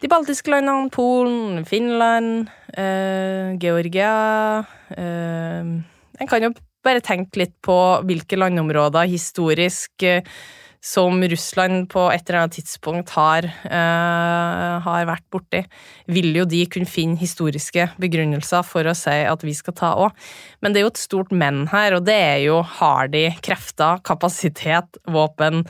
de 0.02 0.10
baltiske 0.10 0.50
landene, 0.50 0.90
Polen, 0.94 1.62
Finland, 1.66 2.50
eh, 2.74 3.54
Georgia 3.62 4.64
eh, 4.98 6.26
kan 6.30 6.48
jo 6.48 6.54
bare 6.82 7.04
tenke 7.06 7.44
litt 7.44 7.54
på 7.62 7.78
hvilke 8.08 8.40
landområder 8.40 9.10
historisk 9.12 10.06
eh, 10.08 10.26
som 10.82 11.22
Russland 11.22 11.86
på 11.94 12.08
et 12.10 12.24
eller 12.26 12.40
annet 12.40 12.56
tidspunkt 12.58 13.12
har, 13.14 13.46
eh, 13.46 14.72
har 14.82 15.06
vært 15.06 15.28
borti, 15.30 15.62
vil 16.10 16.34
jo 16.40 16.48
de 16.50 16.64
kunne 16.66 16.90
finne 16.90 17.22
historiske 17.22 17.92
begrunnelser 18.02 18.66
for 18.66 18.90
å 18.90 18.96
si 18.98 19.14
at 19.30 19.46
vi 19.46 19.54
skal 19.54 19.78
ta 19.78 19.92
òg. 19.94 20.18
Men 20.62 20.74
det 20.74 20.82
er 20.82 20.88
jo 20.88 20.94
et 20.96 21.04
stort 21.04 21.32
men 21.32 21.68
her, 21.70 21.94
og 22.00 22.08
det 22.10 22.18
er 22.18 22.42
jo 22.48 22.64
har 22.80 23.14
de 23.14 23.28
krefter, 23.46 24.02
kapasitet, 24.02 24.98
våpen, 25.06 25.62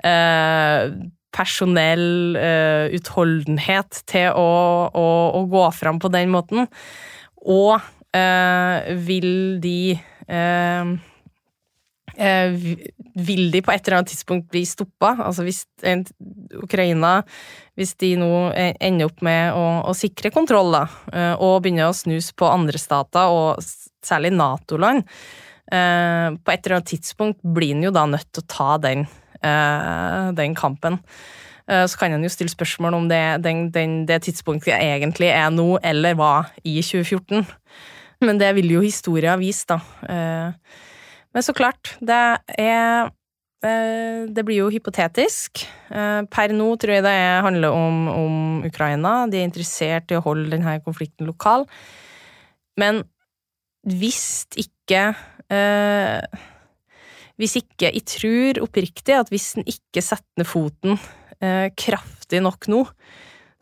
eh, 0.00 0.96
personell, 1.34 2.36
uh, 2.38 2.88
utholdenhet 2.96 4.02
til 4.08 4.32
å, 4.32 4.48
å, 4.88 5.06
å, 5.38 5.44
gå 5.50 5.66
fram 5.76 6.00
på 6.00 6.10
den 6.12 6.32
måten? 6.32 6.66
Og 7.44 7.76
uh, 7.78 8.76
vil 9.06 9.30
de 9.62 9.98
uh, 10.32 10.96
vil 12.18 13.44
de 13.52 13.60
på 13.62 13.70
et 13.70 13.84
eller 13.84 14.00
annet 14.00 14.10
tidspunkt 14.10 14.48
bli 14.50 14.64
stoppa? 14.66 15.12
Altså 15.22 15.44
hvis 15.46 15.60
Ukraina 16.58 17.20
hvis 17.78 17.92
de 18.02 18.16
nå 18.18 18.30
ender 18.56 19.06
opp 19.06 19.20
med 19.22 19.54
å, 19.54 19.66
å 19.86 19.92
sikre 19.94 20.32
kontroll, 20.34 20.72
da, 20.74 20.80
og 21.38 21.60
begynner 21.62 21.92
å 21.92 21.94
snus 21.94 22.32
på 22.34 22.48
andre 22.50 22.80
stater, 22.82 23.30
og 23.30 23.62
særlig 24.02 24.32
Nato-land, 24.34 25.06
på 25.70 26.50
et 26.50 26.66
eller 26.66 26.74
annet 26.80 26.90
tidspunkt 26.90 27.38
blir 27.54 27.76
en 27.76 27.86
jo 27.86 27.94
da 27.94 28.02
nødt 28.10 28.26
til 28.32 28.42
å 28.42 28.48
ta 28.50 28.72
den, 28.82 29.06
den 29.42 30.54
kampen. 30.58 30.98
Så 31.68 31.98
kan 32.00 32.14
en 32.16 32.24
jo 32.24 32.30
stille 32.32 32.48
spørsmål 32.48 32.94
om 32.96 33.08
det, 33.10 33.20
den, 33.44 33.66
den, 33.70 33.98
det 34.08 34.22
tidspunktet 34.24 34.72
egentlig 34.72 35.28
er 35.28 35.50
nå, 35.52 35.78
eller 35.84 36.16
var 36.16 36.48
i 36.64 36.78
2014. 36.80 37.44
Men 38.24 38.40
det 38.40 38.54
vil 38.56 38.72
jo 38.72 38.80
historia 38.80 39.36
vise, 39.36 39.66
da. 39.68 39.78
Men 41.34 41.44
så 41.44 41.54
klart, 41.54 41.92
det 42.00 42.18
er 42.58 43.10
eh, 43.62 44.24
det 44.32 44.44
blir 44.46 44.62
jo 44.62 44.72
hypotetisk. 44.72 45.62
Eh, 45.90 46.22
per 46.30 46.54
nå 46.56 46.72
tror 46.80 46.96
jeg 46.96 47.04
det 47.06 47.16
handler 47.44 47.74
om, 47.74 48.08
om, 48.10 48.36
Ukraina. 48.66 49.26
De 49.30 49.40
er 49.40 49.48
interessert 49.48 50.10
i 50.10 50.18
å 50.18 50.24
holde 50.24 50.50
denne 50.54 50.78
konflikten 50.84 51.28
lokal. 51.28 51.66
Men 52.80 53.04
hvis 53.88 54.48
ikke 54.58 55.12
eh, 55.52 56.42
Hvis 57.38 57.58
ikke 57.60 57.92
jeg 57.92 58.04
tror 58.10 58.62
oppriktig 58.64 59.14
at 59.14 59.30
hvis 59.32 59.52
en 59.58 59.66
ikke 59.68 60.02
setter 60.02 60.42
ned 60.42 60.48
foten 60.48 60.96
eh, 61.38 61.68
kraftig 61.78 62.42
nok 62.42 62.66
nå, 62.70 62.82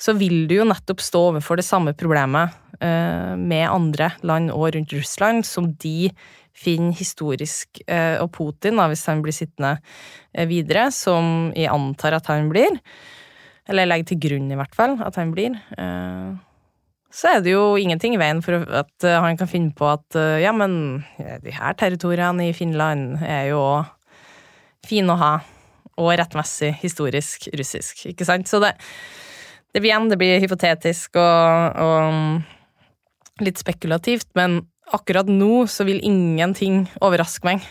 så 0.01 0.13
vil 0.17 0.45
du 0.49 0.59
jo 0.59 0.69
nettopp 0.69 1.01
stå 1.05 1.23
overfor 1.31 1.61
det 1.61 1.67
samme 1.67 1.95
problemet 1.97 2.57
eh, 2.81 3.35
med 3.37 3.69
andre 3.69 4.11
land 4.27 4.51
og 4.53 4.71
rundt 4.75 4.93
Russland, 4.97 5.45
som 5.49 5.71
de 5.81 6.11
finner 6.57 6.97
historisk 6.97 7.83
eh, 7.85 8.17
Og 8.23 8.31
Putin, 8.33 8.79
da, 8.81 8.89
hvis 8.89 9.05
han 9.11 9.23
blir 9.25 9.37
sittende 9.37 9.77
eh, 10.33 10.49
videre, 10.49 10.89
som 10.93 11.53
jeg 11.57 11.69
antar 11.73 12.17
at 12.17 12.29
han 12.33 12.49
blir, 12.53 12.81
eller 13.69 13.89
legger 13.89 14.13
til 14.13 14.23
grunn 14.29 14.53
i 14.53 14.59
hvert 14.59 14.77
fall 14.77 14.97
at 15.05 15.21
han 15.21 15.33
blir, 15.37 15.57
eh, 15.77 16.33
så 17.17 17.31
er 17.31 17.45
det 17.45 17.55
jo 17.55 17.77
ingenting 17.81 18.17
i 18.17 18.21
veien 18.21 18.43
for 18.45 18.61
at 18.77 19.07
han 19.09 19.39
kan 19.41 19.49
finne 19.49 19.73
på 19.77 19.89
at 19.89 20.19
ja, 20.43 20.53
men 20.53 21.01
de 21.17 21.55
her 21.55 21.77
territoriene 21.81 22.51
i 22.51 22.57
Finland 22.57 23.23
er 23.25 23.55
jo 23.55 23.63
fine 24.87 25.15
å 25.15 25.21
ha, 25.21 25.31
og 25.97 26.13
rettmessig 26.21 26.75
historisk 26.83 27.49
russisk, 27.57 28.05
ikke 28.13 28.27
sant? 28.29 28.51
Så 28.51 28.61
det, 28.61 28.75
det 29.73 29.81
blir 29.81 29.95
igjen, 29.95 30.11
det 30.13 30.21
blir 30.21 30.43
hypotetisk 30.45 31.17
og, 31.21 31.81
og 31.81 33.45
litt 33.45 33.61
spekulativt, 33.61 34.29
men 34.39 34.61
akkurat 34.95 35.29
nå 35.29 35.67
så 35.71 35.87
vil 35.89 36.01
ingenting 36.05 36.85
overraske 37.05 37.49
meg. 37.49 37.67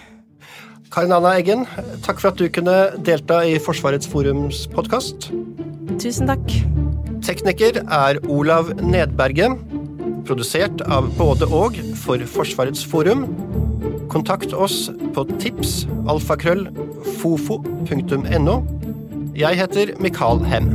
Karin 0.93 1.15
Anna 1.15 1.33
Eggen, 1.39 1.65
takk 2.05 2.21
for 2.21 2.31
at 2.31 2.39
du 2.39 2.45
kunne 2.53 2.75
delta 3.07 3.41
i 3.47 3.57
Forsvarets 3.59 4.07
forums 4.09 4.65
podkast. 4.75 5.31
Tusen 6.01 6.29
takk. 6.29 7.14
Tekniker 7.25 7.79
er 7.89 8.19
Olav 8.29 8.67
Nedberget. 8.85 9.57
Produsert 10.27 10.83
av 10.85 11.07
både 11.17 11.47
og 11.49 11.79
for 12.03 12.21
Forsvarets 12.29 12.83
forum. 12.85 13.23
Kontakt 14.13 14.53
oss 14.53 14.91
på 15.15 15.23
tips 15.41 15.87
alfakrøll 16.11 16.67
fofo.no. 17.17 18.59
Jeg 19.33 19.57
heter 19.57 19.95
Mikael 20.05 20.45
Hem. 20.45 20.69